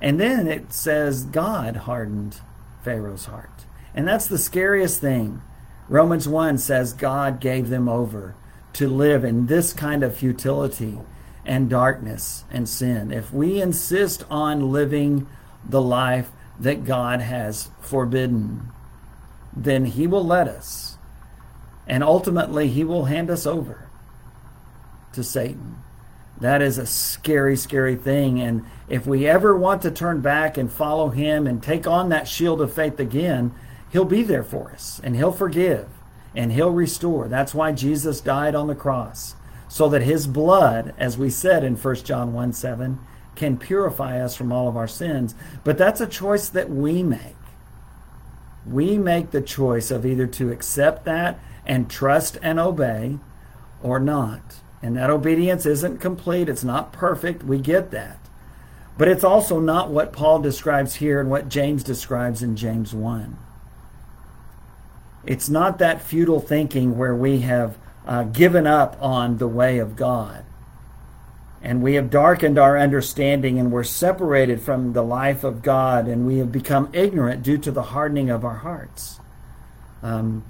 and 0.00 0.18
then 0.18 0.46
it 0.46 0.72
says 0.72 1.24
God 1.24 1.76
hardened 1.76 2.40
Pharaoh's 2.82 3.26
heart, 3.26 3.64
and 3.94 4.06
that's 4.06 4.26
the 4.26 4.38
scariest 4.38 5.00
thing. 5.00 5.42
Romans 5.88 6.26
one 6.26 6.58
says 6.58 6.92
God 6.92 7.40
gave 7.40 7.68
them 7.68 7.88
over 7.88 8.34
to 8.72 8.88
live 8.88 9.24
in 9.24 9.46
this 9.46 9.72
kind 9.72 10.02
of 10.02 10.16
futility 10.16 10.98
and 11.44 11.70
darkness 11.70 12.44
and 12.50 12.68
sin. 12.68 13.12
If 13.12 13.32
we 13.32 13.60
insist 13.60 14.24
on 14.28 14.72
living 14.72 15.28
the 15.64 15.80
life 15.80 16.30
that 16.58 16.84
God 16.84 17.20
has 17.20 17.70
forbidden, 17.80 18.70
then 19.54 19.84
He 19.84 20.06
will 20.06 20.24
let 20.24 20.48
us. 20.48 20.98
And 21.86 22.02
ultimately, 22.02 22.68
He 22.68 22.82
will 22.82 23.04
hand 23.04 23.30
us 23.30 23.46
over 23.46 23.85
to 25.16 25.24
Satan. 25.24 25.76
That 26.40 26.62
is 26.62 26.78
a 26.78 26.86
scary, 26.86 27.56
scary 27.56 27.96
thing. 27.96 28.40
And 28.40 28.64
if 28.88 29.06
we 29.06 29.26
ever 29.26 29.56
want 29.56 29.82
to 29.82 29.90
turn 29.90 30.20
back 30.20 30.56
and 30.56 30.72
follow 30.72 31.08
Him 31.08 31.46
and 31.46 31.62
take 31.62 31.86
on 31.86 32.08
that 32.10 32.28
shield 32.28 32.60
of 32.60 32.72
faith 32.72 33.00
again, 33.00 33.52
He'll 33.90 34.04
be 34.04 34.22
there 34.22 34.44
for 34.44 34.70
us 34.70 35.00
and 35.02 35.16
He'll 35.16 35.32
forgive 35.32 35.88
and 36.36 36.52
he'll 36.52 36.70
restore. 36.70 37.26
That's 37.26 37.54
why 37.54 37.72
Jesus 37.72 38.20
died 38.20 38.54
on 38.54 38.66
the 38.66 38.74
cross, 38.74 39.34
so 39.68 39.88
that 39.88 40.02
his 40.02 40.26
blood, 40.26 40.94
as 40.98 41.16
we 41.16 41.30
said 41.30 41.64
in 41.64 41.76
1 41.76 41.94
John 41.96 42.34
1 42.34 42.52
7, 42.52 43.00
can 43.34 43.56
purify 43.56 44.20
us 44.20 44.36
from 44.36 44.52
all 44.52 44.68
of 44.68 44.76
our 44.76 44.86
sins. 44.86 45.34
But 45.64 45.78
that's 45.78 46.00
a 46.00 46.06
choice 46.06 46.48
that 46.50 46.70
we 46.70 47.02
make. 47.02 47.36
We 48.66 48.98
make 48.98 49.30
the 49.30 49.42
choice 49.42 49.90
of 49.90 50.04
either 50.04 50.26
to 50.26 50.52
accept 50.52 51.04
that 51.06 51.38
and 51.64 51.90
trust 51.90 52.38
and 52.42 52.60
obey 52.60 53.18
or 53.82 53.98
not. 53.98 54.56
And 54.82 54.96
that 54.96 55.10
obedience 55.10 55.66
isn't 55.66 55.98
complete, 55.98 56.48
it's 56.48 56.64
not 56.64 56.92
perfect. 56.92 57.42
We 57.42 57.58
get 57.58 57.90
that. 57.90 58.18
But 58.98 59.08
it's 59.08 59.24
also 59.24 59.60
not 59.60 59.90
what 59.90 60.12
Paul 60.12 60.40
describes 60.40 60.96
here 60.96 61.20
and 61.20 61.30
what 61.30 61.48
James 61.48 61.82
describes 61.82 62.42
in 62.42 62.56
James 62.56 62.94
1. 62.94 63.38
It's 65.24 65.48
not 65.48 65.78
that 65.78 66.00
futile 66.00 66.40
thinking 66.40 66.96
where 66.96 67.14
we 67.14 67.40
have 67.40 67.76
uh, 68.06 68.22
given 68.24 68.66
up 68.66 68.96
on 69.00 69.38
the 69.38 69.48
way 69.48 69.78
of 69.78 69.96
God. 69.96 70.44
And 71.60 71.82
we 71.82 71.94
have 71.94 72.10
darkened 72.10 72.58
our 72.58 72.78
understanding 72.78 73.58
and 73.58 73.72
we're 73.72 73.82
separated 73.82 74.62
from 74.62 74.92
the 74.92 75.02
life 75.02 75.42
of 75.42 75.62
God 75.62 76.06
and 76.06 76.26
we 76.26 76.38
have 76.38 76.52
become 76.52 76.88
ignorant 76.92 77.42
due 77.42 77.58
to 77.58 77.72
the 77.72 77.82
hardening 77.82 78.30
of 78.30 78.44
our 78.44 78.58
hearts. 78.58 79.20
Um, 80.02 80.44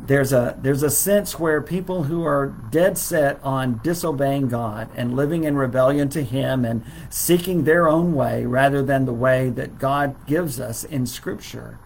there's 0.00 0.32
a 0.32 0.56
there's 0.62 0.82
a 0.82 0.90
sense 0.90 1.38
where 1.38 1.60
people 1.60 2.04
who 2.04 2.24
are 2.24 2.54
dead 2.70 2.96
set 2.96 3.42
on 3.42 3.80
disobeying 3.82 4.48
God 4.48 4.88
and 4.94 5.16
living 5.16 5.44
in 5.44 5.56
rebellion 5.56 6.08
to 6.10 6.22
him 6.22 6.64
and 6.64 6.84
seeking 7.10 7.64
their 7.64 7.88
own 7.88 8.14
way 8.14 8.46
rather 8.46 8.82
than 8.82 9.04
the 9.04 9.12
way 9.12 9.50
that 9.50 9.78
God 9.78 10.14
gives 10.26 10.60
us 10.60 10.84
in 10.84 11.06
scripture 11.06 11.78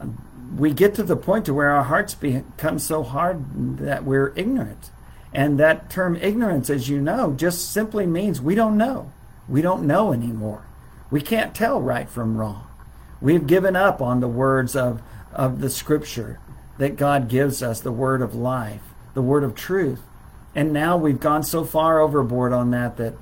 um, 0.00 0.22
we 0.56 0.72
get 0.72 0.94
to 0.94 1.02
the 1.02 1.16
point 1.16 1.44
to 1.46 1.54
where 1.54 1.70
our 1.70 1.84
hearts 1.84 2.14
become 2.14 2.78
so 2.78 3.02
hard 3.02 3.78
that 3.78 4.04
we're 4.04 4.32
ignorant. 4.36 4.90
And 5.32 5.58
that 5.58 5.90
term 5.90 6.16
ignorance, 6.16 6.70
as 6.70 6.88
you 6.88 7.00
know, 7.00 7.32
just 7.32 7.70
simply 7.72 8.06
means 8.06 8.40
we 8.40 8.54
don't 8.54 8.78
know. 8.78 9.12
We 9.48 9.60
don't 9.60 9.86
know 9.86 10.12
anymore. 10.12 10.66
We 11.10 11.20
can't 11.20 11.54
tell 11.54 11.80
right 11.80 12.08
from 12.08 12.36
wrong. 12.36 12.66
We've 13.20 13.46
given 13.46 13.76
up 13.76 14.00
on 14.00 14.20
the 14.20 14.28
words 14.28 14.74
of, 14.74 15.02
of 15.32 15.60
the 15.60 15.70
scripture 15.70 16.40
that 16.78 16.96
God 16.96 17.28
gives 17.28 17.62
us, 17.62 17.80
the 17.80 17.92
word 17.92 18.22
of 18.22 18.34
life, 18.34 18.82
the 19.14 19.22
word 19.22 19.44
of 19.44 19.54
truth. 19.54 20.02
And 20.54 20.72
now 20.72 20.96
we've 20.96 21.20
gone 21.20 21.42
so 21.42 21.64
far 21.64 22.00
overboard 22.00 22.52
on 22.52 22.70
that 22.70 22.96
that, 22.96 23.14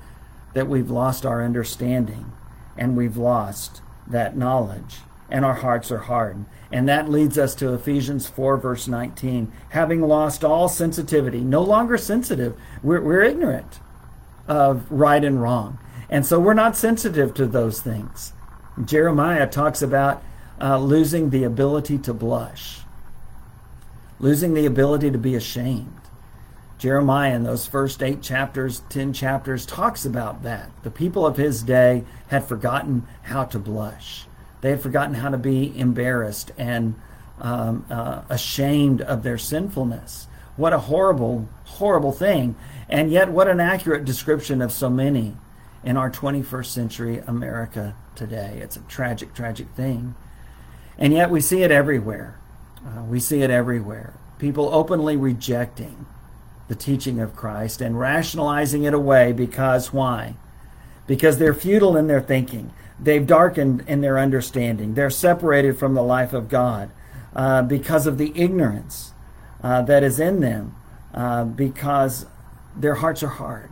that 0.53 0.67
we've 0.67 0.89
lost 0.89 1.25
our 1.25 1.43
understanding 1.43 2.31
and 2.77 2.95
we've 2.95 3.17
lost 3.17 3.81
that 4.07 4.37
knowledge 4.37 4.99
and 5.29 5.43
our 5.43 5.55
hearts 5.55 5.91
are 5.91 5.99
hardened. 5.99 6.45
And 6.71 6.87
that 6.89 7.09
leads 7.09 7.37
us 7.37 7.55
to 7.55 7.73
Ephesians 7.73 8.27
4, 8.27 8.57
verse 8.57 8.87
19. 8.87 9.51
Having 9.69 10.01
lost 10.01 10.43
all 10.43 10.69
sensitivity, 10.69 11.41
no 11.41 11.61
longer 11.61 11.97
sensitive, 11.97 12.57
we're, 12.83 13.01
we're 13.01 13.23
ignorant 13.23 13.79
of 14.47 14.89
right 14.91 15.23
and 15.23 15.41
wrong. 15.41 15.79
And 16.09 16.25
so 16.25 16.39
we're 16.39 16.53
not 16.53 16.77
sensitive 16.77 17.33
to 17.35 17.47
those 17.47 17.81
things. 17.81 18.33
Jeremiah 18.83 19.47
talks 19.47 19.81
about 19.81 20.23
uh, 20.61 20.77
losing 20.77 21.29
the 21.29 21.43
ability 21.43 21.97
to 21.99 22.13
blush, 22.13 22.81
losing 24.19 24.53
the 24.53 24.65
ability 24.65 25.11
to 25.11 25.17
be 25.17 25.35
ashamed. 25.35 25.91
Jeremiah, 26.77 27.35
in 27.35 27.43
those 27.43 27.65
first 27.65 28.03
eight 28.03 28.21
chapters, 28.21 28.81
ten 28.89 29.13
chapters, 29.13 29.65
talks 29.65 30.05
about 30.05 30.43
that. 30.43 30.71
The 30.83 30.91
people 30.91 31.25
of 31.25 31.37
his 31.37 31.63
day 31.63 32.03
had 32.27 32.45
forgotten 32.45 33.07
how 33.23 33.45
to 33.45 33.59
blush. 33.59 34.25
They 34.61 34.71
had 34.71 34.81
forgotten 34.81 35.15
how 35.15 35.29
to 35.29 35.37
be 35.37 35.77
embarrassed 35.77 36.51
and 36.57 36.95
um, 37.39 37.85
uh, 37.89 38.21
ashamed 38.29 39.01
of 39.01 39.23
their 39.23 39.37
sinfulness. 39.37 40.27
What 40.57 40.73
a 40.73 40.79
horrible, 40.79 41.47
horrible 41.65 42.11
thing. 42.11 42.55
And 42.89 43.11
yet, 43.11 43.29
what 43.29 43.47
an 43.47 43.59
accurate 43.59 44.05
description 44.05 44.61
of 44.61 44.71
so 44.71 44.89
many 44.89 45.35
in 45.83 45.97
our 45.97 46.09
21st 46.09 46.65
century 46.65 47.17
America 47.27 47.95
today. 48.15 48.59
It's 48.61 48.77
a 48.77 48.81
tragic, 48.81 49.33
tragic 49.33 49.69
thing. 49.69 50.15
And 50.97 51.13
yet, 51.13 51.29
we 51.29 51.41
see 51.41 51.63
it 51.63 51.71
everywhere. 51.71 52.39
Uh, 52.85 53.03
we 53.03 53.19
see 53.19 53.41
it 53.41 53.49
everywhere. 53.49 54.13
People 54.37 54.69
openly 54.73 55.17
rejecting 55.17 56.05
the 56.67 56.75
teaching 56.75 57.19
of 57.19 57.35
Christ 57.35 57.81
and 57.81 57.99
rationalizing 57.99 58.83
it 58.83 58.93
away 58.93 59.31
because 59.31 59.93
why? 59.93 60.35
Because 61.07 61.37
they're 61.37 61.53
futile 61.53 61.95
in 61.95 62.07
their 62.07 62.21
thinking. 62.21 62.73
They've 62.99 63.25
darkened 63.25 63.83
in 63.87 64.01
their 64.01 64.17
understanding. 64.17 64.93
They're 64.93 65.09
separated 65.09 65.77
from 65.77 65.93
the 65.93 66.03
life 66.03 66.33
of 66.33 66.49
God 66.49 66.89
uh, 67.35 67.61
because 67.63 68.07
of 68.07 68.17
the 68.17 68.31
ignorance 68.35 69.13
uh, 69.63 69.81
that 69.83 70.03
is 70.03 70.19
in 70.19 70.39
them, 70.39 70.75
uh, 71.13 71.43
because 71.43 72.25
their 72.75 72.95
hearts 72.95 73.23
are 73.23 73.29
hard. 73.29 73.71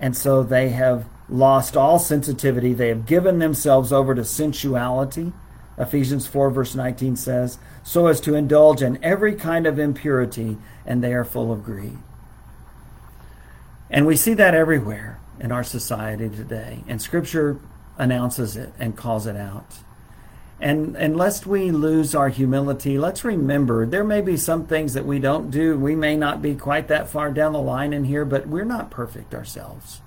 And 0.00 0.16
so 0.16 0.42
they 0.42 0.70
have 0.70 1.06
lost 1.28 1.76
all 1.76 1.98
sensitivity. 1.98 2.72
They 2.72 2.88
have 2.88 3.06
given 3.06 3.38
themselves 3.38 3.92
over 3.92 4.14
to 4.14 4.24
sensuality. 4.24 5.32
Ephesians 5.78 6.26
4, 6.26 6.50
verse 6.50 6.74
19 6.74 7.16
says, 7.16 7.58
so 7.82 8.06
as 8.06 8.20
to 8.22 8.34
indulge 8.34 8.82
in 8.82 9.02
every 9.02 9.34
kind 9.34 9.66
of 9.66 9.78
impurity, 9.78 10.56
and 10.86 11.02
they 11.02 11.12
are 11.12 11.24
full 11.24 11.52
of 11.52 11.64
greed. 11.64 11.98
And 13.90 14.06
we 14.06 14.16
see 14.16 14.34
that 14.34 14.54
everywhere 14.54 15.20
in 15.40 15.52
our 15.52 15.64
society 15.64 16.28
today. 16.28 16.84
And 16.88 17.00
Scripture 17.00 17.60
announces 17.98 18.56
it 18.56 18.72
and 18.78 18.96
calls 18.96 19.26
it 19.26 19.36
out. 19.36 19.78
And, 20.60 20.96
and 20.96 21.16
lest 21.16 21.46
we 21.46 21.70
lose 21.70 22.14
our 22.14 22.28
humility, 22.28 22.96
let's 22.96 23.24
remember 23.24 23.84
there 23.84 24.04
may 24.04 24.20
be 24.20 24.36
some 24.36 24.66
things 24.66 24.94
that 24.94 25.04
we 25.04 25.18
don't 25.18 25.50
do. 25.50 25.76
We 25.76 25.94
may 25.96 26.16
not 26.16 26.40
be 26.40 26.54
quite 26.54 26.88
that 26.88 27.08
far 27.08 27.30
down 27.32 27.52
the 27.52 27.60
line 27.60 27.92
in 27.92 28.04
here, 28.04 28.24
but 28.24 28.46
we're 28.46 28.64
not 28.64 28.90
perfect 28.90 29.34
ourselves. 29.34 30.00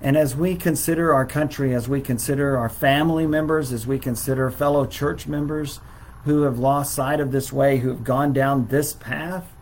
And 0.00 0.16
as 0.16 0.36
we 0.36 0.54
consider 0.54 1.12
our 1.12 1.26
country, 1.26 1.74
as 1.74 1.88
we 1.88 2.00
consider 2.00 2.56
our 2.56 2.68
family 2.68 3.26
members, 3.26 3.72
as 3.72 3.86
we 3.86 3.98
consider 3.98 4.50
fellow 4.50 4.86
church 4.86 5.26
members 5.26 5.80
who 6.24 6.42
have 6.42 6.58
lost 6.58 6.94
sight 6.94 7.20
of 7.20 7.32
this 7.32 7.52
way, 7.52 7.78
who 7.78 7.88
have 7.88 8.04
gone 8.04 8.32
down 8.32 8.68
this 8.68 8.92
path, 8.92 9.52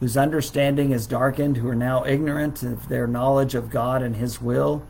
whose 0.00 0.16
understanding 0.16 0.92
is 0.92 1.06
darkened, 1.06 1.58
who 1.58 1.68
are 1.68 1.74
now 1.74 2.04
ignorant 2.04 2.62
of 2.62 2.88
their 2.88 3.06
knowledge 3.06 3.54
of 3.54 3.70
God 3.70 4.02
and 4.02 4.16
His 4.16 4.40
will, 4.40 4.86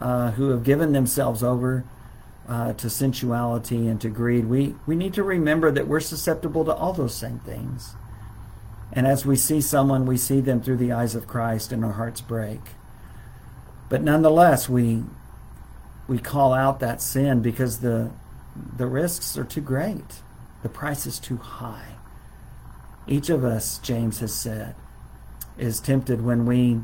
uh, 0.00 0.32
who 0.32 0.50
have 0.50 0.62
given 0.62 0.92
themselves 0.92 1.42
over 1.42 1.84
uh, 2.48 2.72
to 2.72 2.88
sensuality 2.88 3.86
and 3.88 4.00
to 4.00 4.08
greed, 4.08 4.46
we, 4.46 4.74
we 4.86 4.96
need 4.96 5.12
to 5.14 5.22
remember 5.22 5.70
that 5.70 5.86
we're 5.86 6.00
susceptible 6.00 6.64
to 6.64 6.74
all 6.74 6.92
those 6.92 7.14
same 7.14 7.38
things. 7.40 7.94
And 8.92 9.06
as 9.06 9.26
we 9.26 9.36
see 9.36 9.60
someone, 9.60 10.06
we 10.06 10.16
see 10.16 10.40
them 10.40 10.62
through 10.62 10.78
the 10.78 10.92
eyes 10.92 11.14
of 11.14 11.26
Christ 11.26 11.72
and 11.72 11.84
our 11.84 11.92
hearts 11.92 12.22
break. 12.22 12.60
But 13.88 14.02
nonetheless, 14.02 14.68
we, 14.68 15.02
we 16.06 16.18
call 16.18 16.52
out 16.52 16.80
that 16.80 17.00
sin 17.00 17.40
because 17.40 17.80
the, 17.80 18.10
the 18.76 18.86
risks 18.86 19.36
are 19.38 19.44
too 19.44 19.60
great, 19.60 20.22
the 20.62 20.68
price 20.68 21.06
is 21.06 21.18
too 21.18 21.36
high. 21.36 21.94
Each 23.06 23.30
of 23.30 23.44
us, 23.44 23.78
James 23.78 24.20
has 24.20 24.34
said, 24.34 24.74
is 25.56 25.80
tempted 25.80 26.22
when 26.22 26.44
we 26.44 26.80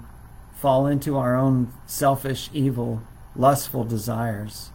fall 0.54 0.86
into 0.86 1.18
our 1.18 1.36
own 1.36 1.72
selfish, 1.86 2.48
evil, 2.52 3.02
lustful 3.36 3.84
desires 3.84 4.70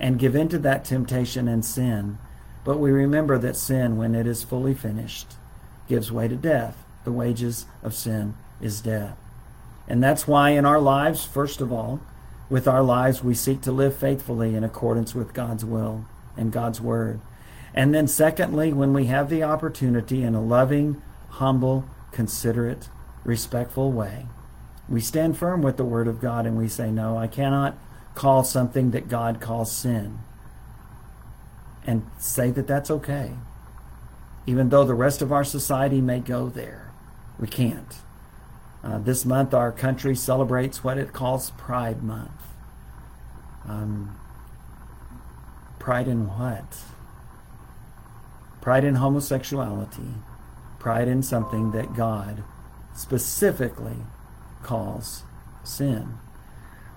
and 0.00 0.18
give 0.18 0.34
in 0.34 0.48
to 0.48 0.58
that 0.58 0.84
temptation 0.84 1.46
and 1.46 1.64
sin. 1.64 2.18
But 2.64 2.78
we 2.80 2.90
remember 2.90 3.38
that 3.38 3.56
sin, 3.56 3.96
when 3.96 4.14
it 4.14 4.26
is 4.26 4.42
fully 4.42 4.74
finished, 4.74 5.34
gives 5.88 6.10
way 6.10 6.26
to 6.26 6.36
death. 6.36 6.84
The 7.04 7.12
wages 7.12 7.66
of 7.82 7.94
sin 7.94 8.34
is 8.60 8.80
death. 8.80 9.16
And 9.90 10.00
that's 10.00 10.28
why 10.28 10.50
in 10.50 10.64
our 10.64 10.78
lives, 10.78 11.24
first 11.24 11.60
of 11.60 11.72
all, 11.72 12.00
with 12.48 12.68
our 12.68 12.82
lives, 12.82 13.24
we 13.24 13.34
seek 13.34 13.60
to 13.62 13.72
live 13.72 13.96
faithfully 13.96 14.54
in 14.54 14.62
accordance 14.62 15.16
with 15.16 15.34
God's 15.34 15.64
will 15.64 16.04
and 16.36 16.52
God's 16.52 16.80
word. 16.80 17.20
And 17.74 17.92
then, 17.92 18.06
secondly, 18.06 18.72
when 18.72 18.92
we 18.92 19.06
have 19.06 19.28
the 19.28 19.42
opportunity 19.42 20.22
in 20.22 20.36
a 20.36 20.40
loving, 20.40 21.02
humble, 21.28 21.86
considerate, 22.12 22.88
respectful 23.24 23.90
way, 23.90 24.26
we 24.88 25.00
stand 25.00 25.36
firm 25.36 25.60
with 25.60 25.76
the 25.76 25.84
Word 25.84 26.06
of 26.06 26.20
God 26.20 26.46
and 26.46 26.56
we 26.56 26.68
say, 26.68 26.92
No, 26.92 27.18
I 27.18 27.26
cannot 27.26 27.76
call 28.14 28.44
something 28.44 28.92
that 28.92 29.08
God 29.08 29.40
calls 29.40 29.72
sin. 29.72 30.20
And 31.84 32.08
say 32.16 32.52
that 32.52 32.68
that's 32.68 32.92
okay. 32.92 33.32
Even 34.46 34.68
though 34.68 34.84
the 34.84 34.94
rest 34.94 35.20
of 35.20 35.32
our 35.32 35.44
society 35.44 36.00
may 36.00 36.20
go 36.20 36.48
there, 36.48 36.92
we 37.40 37.48
can't. 37.48 37.96
Uh, 38.82 38.98
this 38.98 39.24
month, 39.24 39.52
our 39.52 39.70
country 39.70 40.16
celebrates 40.16 40.82
what 40.82 40.96
it 40.96 41.12
calls 41.12 41.50
Pride 41.52 42.02
Month. 42.02 42.30
Um, 43.68 44.18
pride 45.78 46.08
in 46.08 46.26
what? 46.26 46.78
Pride 48.60 48.84
in 48.84 48.96
homosexuality. 48.96 50.14
Pride 50.78 51.08
in 51.08 51.22
something 51.22 51.72
that 51.72 51.94
God 51.94 52.42
specifically 52.94 53.98
calls 54.62 55.24
sin. 55.62 56.18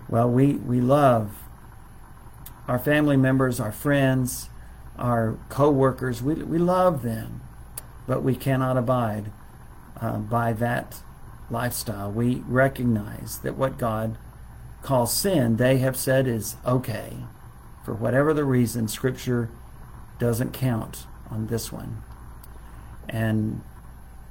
Well, 0.08 0.30
we, 0.30 0.54
we 0.54 0.80
love 0.80 1.36
our 2.68 2.80
family 2.80 3.18
members, 3.18 3.60
our 3.60 3.72
friends, 3.72 4.50
our 4.98 5.38
co 5.50 5.70
workers. 5.70 6.22
We, 6.22 6.36
we 6.36 6.58
love 6.58 7.02
them, 7.02 7.42
but 8.08 8.24
we 8.24 8.36
cannot 8.36 8.78
abide 8.78 9.32
uh, 10.00 10.18
by 10.18 10.54
that 10.54 11.02
lifestyle. 11.50 12.12
We 12.12 12.44
recognize 12.48 13.40
that 13.40 13.58
what 13.58 13.78
God 13.78 14.18
calls 14.82 15.14
sin, 15.14 15.58
they 15.58 15.78
have 15.78 15.96
said 15.96 16.28
is 16.28 16.56
okay. 16.66 17.18
For 17.86 17.94
whatever 17.94 18.34
the 18.34 18.46
reason, 18.46 18.88
Scripture 18.88 19.50
doesn't 20.20 20.54
count 20.54 21.06
on 21.30 21.48
this 21.48 21.72
one. 21.72 22.04
And 23.10 23.62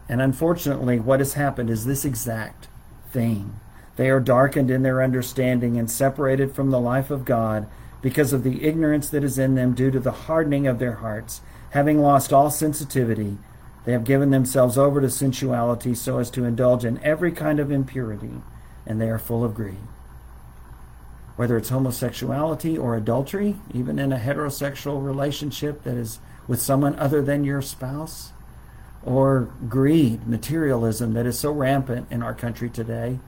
and 0.08 0.20
unfortunately, 0.20 0.98
what 0.98 1.20
has 1.20 1.34
happened 1.34 1.70
is 1.70 1.84
this 1.84 2.04
exact 2.04 2.68
thing. 3.12 3.60
They 3.96 4.10
are 4.10 4.20
darkened 4.20 4.70
in 4.70 4.82
their 4.82 5.02
understanding 5.02 5.78
and 5.78 5.90
separated 5.90 6.54
from 6.54 6.70
the 6.70 6.80
life 6.80 7.10
of 7.10 7.24
God 7.24 7.66
because 8.00 8.32
of 8.32 8.42
the 8.42 8.64
ignorance 8.64 9.08
that 9.10 9.22
is 9.22 9.38
in 9.38 9.54
them 9.54 9.74
due 9.74 9.90
to 9.90 10.00
the 10.00 10.12
hardening 10.12 10.66
of 10.66 10.78
their 10.78 10.96
hearts. 10.96 11.40
Having 11.70 12.00
lost 12.00 12.32
all 12.32 12.50
sensitivity, 12.50 13.38
they 13.84 13.92
have 13.92 14.04
given 14.04 14.30
themselves 14.30 14.78
over 14.78 15.00
to 15.00 15.10
sensuality 15.10 15.94
so 15.94 16.18
as 16.18 16.30
to 16.30 16.44
indulge 16.44 16.84
in 16.84 17.02
every 17.02 17.32
kind 17.32 17.58
of 17.58 17.70
impurity, 17.70 18.42
and 18.86 19.00
they 19.00 19.08
are 19.08 19.18
full 19.18 19.44
of 19.44 19.54
greed. 19.54 19.80
Whether 21.36 21.56
it's 21.56 21.70
homosexuality 21.70 22.78
or 22.78 22.94
adultery, 22.94 23.56
even 23.74 23.98
in 23.98 24.12
a 24.12 24.18
heterosexual 24.18 25.04
relationship 25.04 25.82
that 25.82 25.96
is 25.96 26.20
with 26.46 26.60
someone 26.60 26.94
other 26.96 27.22
than 27.22 27.44
your 27.44 27.62
spouse, 27.62 28.32
or 29.04 29.52
greed, 29.68 30.28
materialism 30.28 31.14
that 31.14 31.26
is 31.26 31.38
so 31.38 31.50
rampant 31.50 32.06
in 32.10 32.22
our 32.22 32.34
country 32.34 32.70
today, 32.70 33.18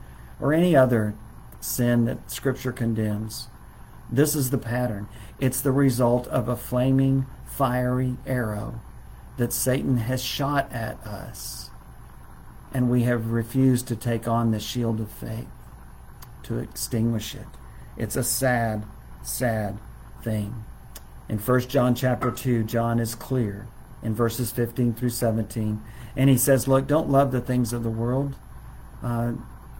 or 0.41 0.53
any 0.53 0.77
other 0.77 1.15
sin 1.61 2.05
that 2.05 2.31
Scripture 2.31 2.73
condemns. 2.73 3.49
This 4.11 4.37
is 4.37 4.51
the 4.51 4.59
pattern. 4.59 5.09
It's 5.41 5.61
the 5.61 5.73
result 5.73 6.29
of 6.29 6.49
a 6.49 6.57
flaming, 6.57 7.27
fiery 7.47 8.19
arrow 8.27 8.81
that 9.37 9.53
Satan 9.53 9.99
has 9.99 10.23
shot 10.23 10.71
at 10.73 10.99
us. 11.07 11.71
And 12.73 12.91
we 12.91 13.03
have 13.05 13.31
refused 13.31 13.87
to 13.89 13.97
take 13.97 14.27
on 14.27 14.51
the 14.51 14.61
shield 14.61 15.01
of 15.01 15.11
faith 15.11 15.47
to 16.45 16.59
extinguish 16.59 17.35
it. 17.35 17.47
It's 17.97 18.17
a 18.17 18.25
sad, 18.25 18.85
sad 19.23 19.79
thing. 20.23 20.65
In 21.29 21.39
1 21.39 21.61
John 21.63 21.95
chapter 21.95 22.31
2, 22.31 22.65
John 22.65 22.99
is 22.99 23.15
clear 23.15 23.69
in 24.03 24.15
verses 24.15 24.51
15 24.51 24.95
through 24.95 25.11
17. 25.11 25.81
And 26.17 26.31
he 26.31 26.37
says, 26.37 26.69
Look, 26.69 26.87
don't 26.87 27.09
love 27.09 27.33
the 27.33 27.41
things 27.41 27.73
of 27.73 27.83
the 27.83 27.91
world. 27.91 28.35
Uh, 29.03 29.33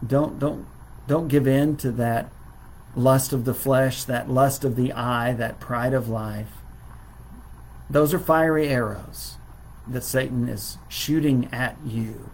don't, 0.05 0.39
don't, 0.39 0.65
don't 1.07 1.27
give 1.27 1.47
in 1.47 1.77
to 1.77 1.91
that 1.91 2.31
lust 2.95 3.33
of 3.33 3.45
the 3.45 3.53
flesh, 3.53 4.03
that 4.05 4.29
lust 4.29 4.63
of 4.63 4.75
the 4.75 4.93
eye, 4.93 5.33
that 5.33 5.59
pride 5.59 5.93
of 5.93 6.07
life. 6.07 6.49
Those 7.89 8.13
are 8.13 8.19
fiery 8.19 8.69
arrows 8.69 9.37
that 9.87 10.03
Satan 10.03 10.47
is 10.47 10.77
shooting 10.89 11.49
at 11.51 11.77
you. 11.85 12.29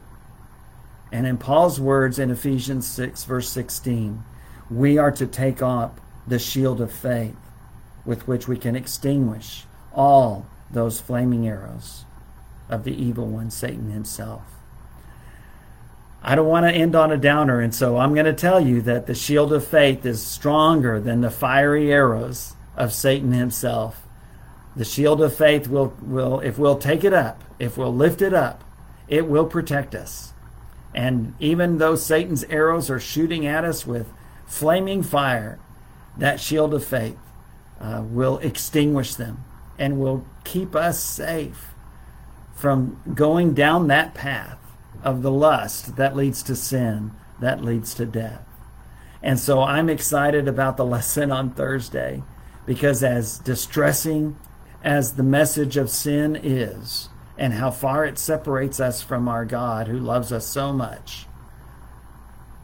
And 1.12 1.28
in 1.28 1.38
Paul's 1.38 1.80
words 1.80 2.20
in 2.20 2.32
Ephesians 2.32 2.88
6, 2.88 3.26
verse 3.26 3.50
16, 3.50 4.24
we 4.70 4.98
are 4.98 5.12
to 5.12 5.28
take 5.28 5.62
up 5.62 6.00
the 6.26 6.40
shield 6.40 6.80
of 6.80 6.92
faith 6.92 7.36
with 8.06 8.28
which 8.28 8.48
we 8.48 8.58
can 8.58 8.76
extinguish 8.76 9.66
all 9.94 10.46
those 10.70 11.02
flaming 11.02 11.48
arrows 11.48 12.06
of 12.70 12.86
the 12.86 12.94
evil 12.94 13.28
one, 13.28 13.52
Satan 13.52 13.92
himself. 13.92 14.44
I 16.24 16.36
don't 16.36 16.48
want 16.48 16.66
to 16.68 16.72
end 16.72 16.96
on 16.96 17.12
a 17.12 17.18
downer, 17.18 17.60
and 17.60 17.74
so 17.74 17.98
I'm 17.98 18.14
going 18.14 18.28
to 18.28 18.34
tell 18.34 18.62
you 18.62 18.82
that 18.84 19.08
the 19.08 19.16
shield 19.16 19.52
of 19.52 19.68
faith 19.68 20.06
is 20.06 20.26
stronger 20.26 21.00
than 21.00 21.22
the 21.22 21.32
fiery 21.32 21.92
arrows 21.92 22.56
of 22.78 22.94
Satan 22.94 23.34
himself. 23.34 24.04
The 24.76 24.86
shield 24.86 25.22
of 25.22 25.36
faith 25.36 25.68
will, 25.68 25.94
will 26.02 26.40
if 26.40 26.58
we'll 26.58 26.78
take 26.78 27.04
it 27.04 27.14
up, 27.14 27.44
if 27.60 27.78
we'll 27.78 27.94
lift 27.94 28.22
it 28.22 28.34
up, 28.34 28.64
it 29.08 29.28
will 29.28 29.46
protect 29.46 29.94
us. 29.94 30.34
And 30.94 31.36
even 31.40 31.78
though 31.78 31.96
Satan's 31.96 32.44
arrows 32.46 32.90
are 32.90 33.00
shooting 33.00 33.46
at 33.46 33.64
us 33.64 33.86
with 33.86 34.08
flaming 34.46 35.04
fire, 35.04 35.60
that 36.18 36.40
shield 36.40 36.74
of 36.74 36.84
faith 36.84 37.18
uh, 37.80 38.04
will 38.06 38.38
extinguish 38.40 39.16
them 39.16 39.44
and 39.78 40.00
will 40.00 40.26
keep 40.44 40.76
us 40.76 41.02
safe 41.02 41.72
from 42.54 43.02
going 43.16 43.54
down 43.54 43.88
that 43.88 44.14
path 44.14 44.60
of 45.04 45.22
the 45.22 45.32
lust 45.32 45.96
that 45.96 46.16
leads 46.16 46.44
to 46.44 46.56
sin, 46.56 47.12
that 47.40 47.64
leads 47.64 47.94
to 47.96 48.06
death. 48.06 48.46
And 49.24 49.40
so 49.40 49.62
I'm 49.62 49.90
excited 49.90 50.48
about 50.48 50.78
the 50.78 50.86
lesson 50.96 51.32
on 51.32 51.52
Thursday 51.52 52.24
because, 52.66 53.04
as 53.04 53.40
distressing 53.40 54.38
as 54.84 55.13
the 55.13 55.24
message 55.24 55.78
of 55.78 55.89
sin 55.89 56.36
is, 56.36 57.10
and 57.38 57.54
how 57.54 57.72
far 57.72 58.06
it 58.06 58.17
separates 58.17 58.80
us 58.80 59.02
from 59.02 59.28
our 59.28 59.46
God 59.46 59.88
who 59.88 59.98
loves 59.98 60.32
us 60.32 60.46
so 60.46 60.74
much, 60.74 61.26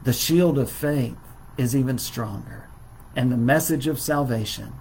the 0.04 0.12
shield 0.12 0.58
of 0.58 0.70
faith 0.70 1.16
is 1.56 1.74
even 1.74 1.98
stronger. 1.98 2.68
And 3.16 3.32
the 3.32 3.36
message 3.36 3.86
of 3.86 4.00
salvation 4.00 4.72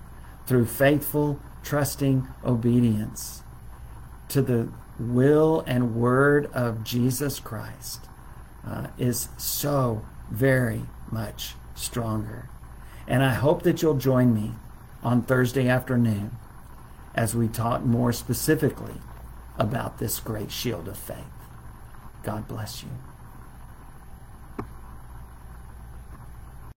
through 0.45 0.65
faithful, 0.65 1.39
trusting 1.63 2.27
obedience 2.45 3.43
to 4.29 4.41
the 4.41 4.71
will 4.99 5.63
and 5.67 5.95
word 5.95 6.47
of 6.53 6.83
Jesus 6.83 7.39
Christ 7.39 8.07
uh, 8.65 8.87
is 8.97 9.29
so 9.37 10.05
very 10.29 10.83
much 11.11 11.55
stronger. 11.75 12.49
And 13.07 13.23
I 13.23 13.33
hope 13.33 13.63
that 13.63 13.81
you'll 13.81 13.97
join 13.97 14.33
me 14.33 14.53
on 15.01 15.21
Thursday 15.21 15.67
afternoon 15.67 16.37
as 17.17 17.35
we 17.35 17.47
talk 17.47 17.81
more 17.83 18.13
specifically 18.13 19.01
about 19.57 19.97
this 19.97 20.19
great 20.19 20.51
shield 20.51 20.87
of 20.87 20.97
faith. 20.97 21.17
God 22.23 22.47
bless 22.47 22.83
you. 22.83 22.89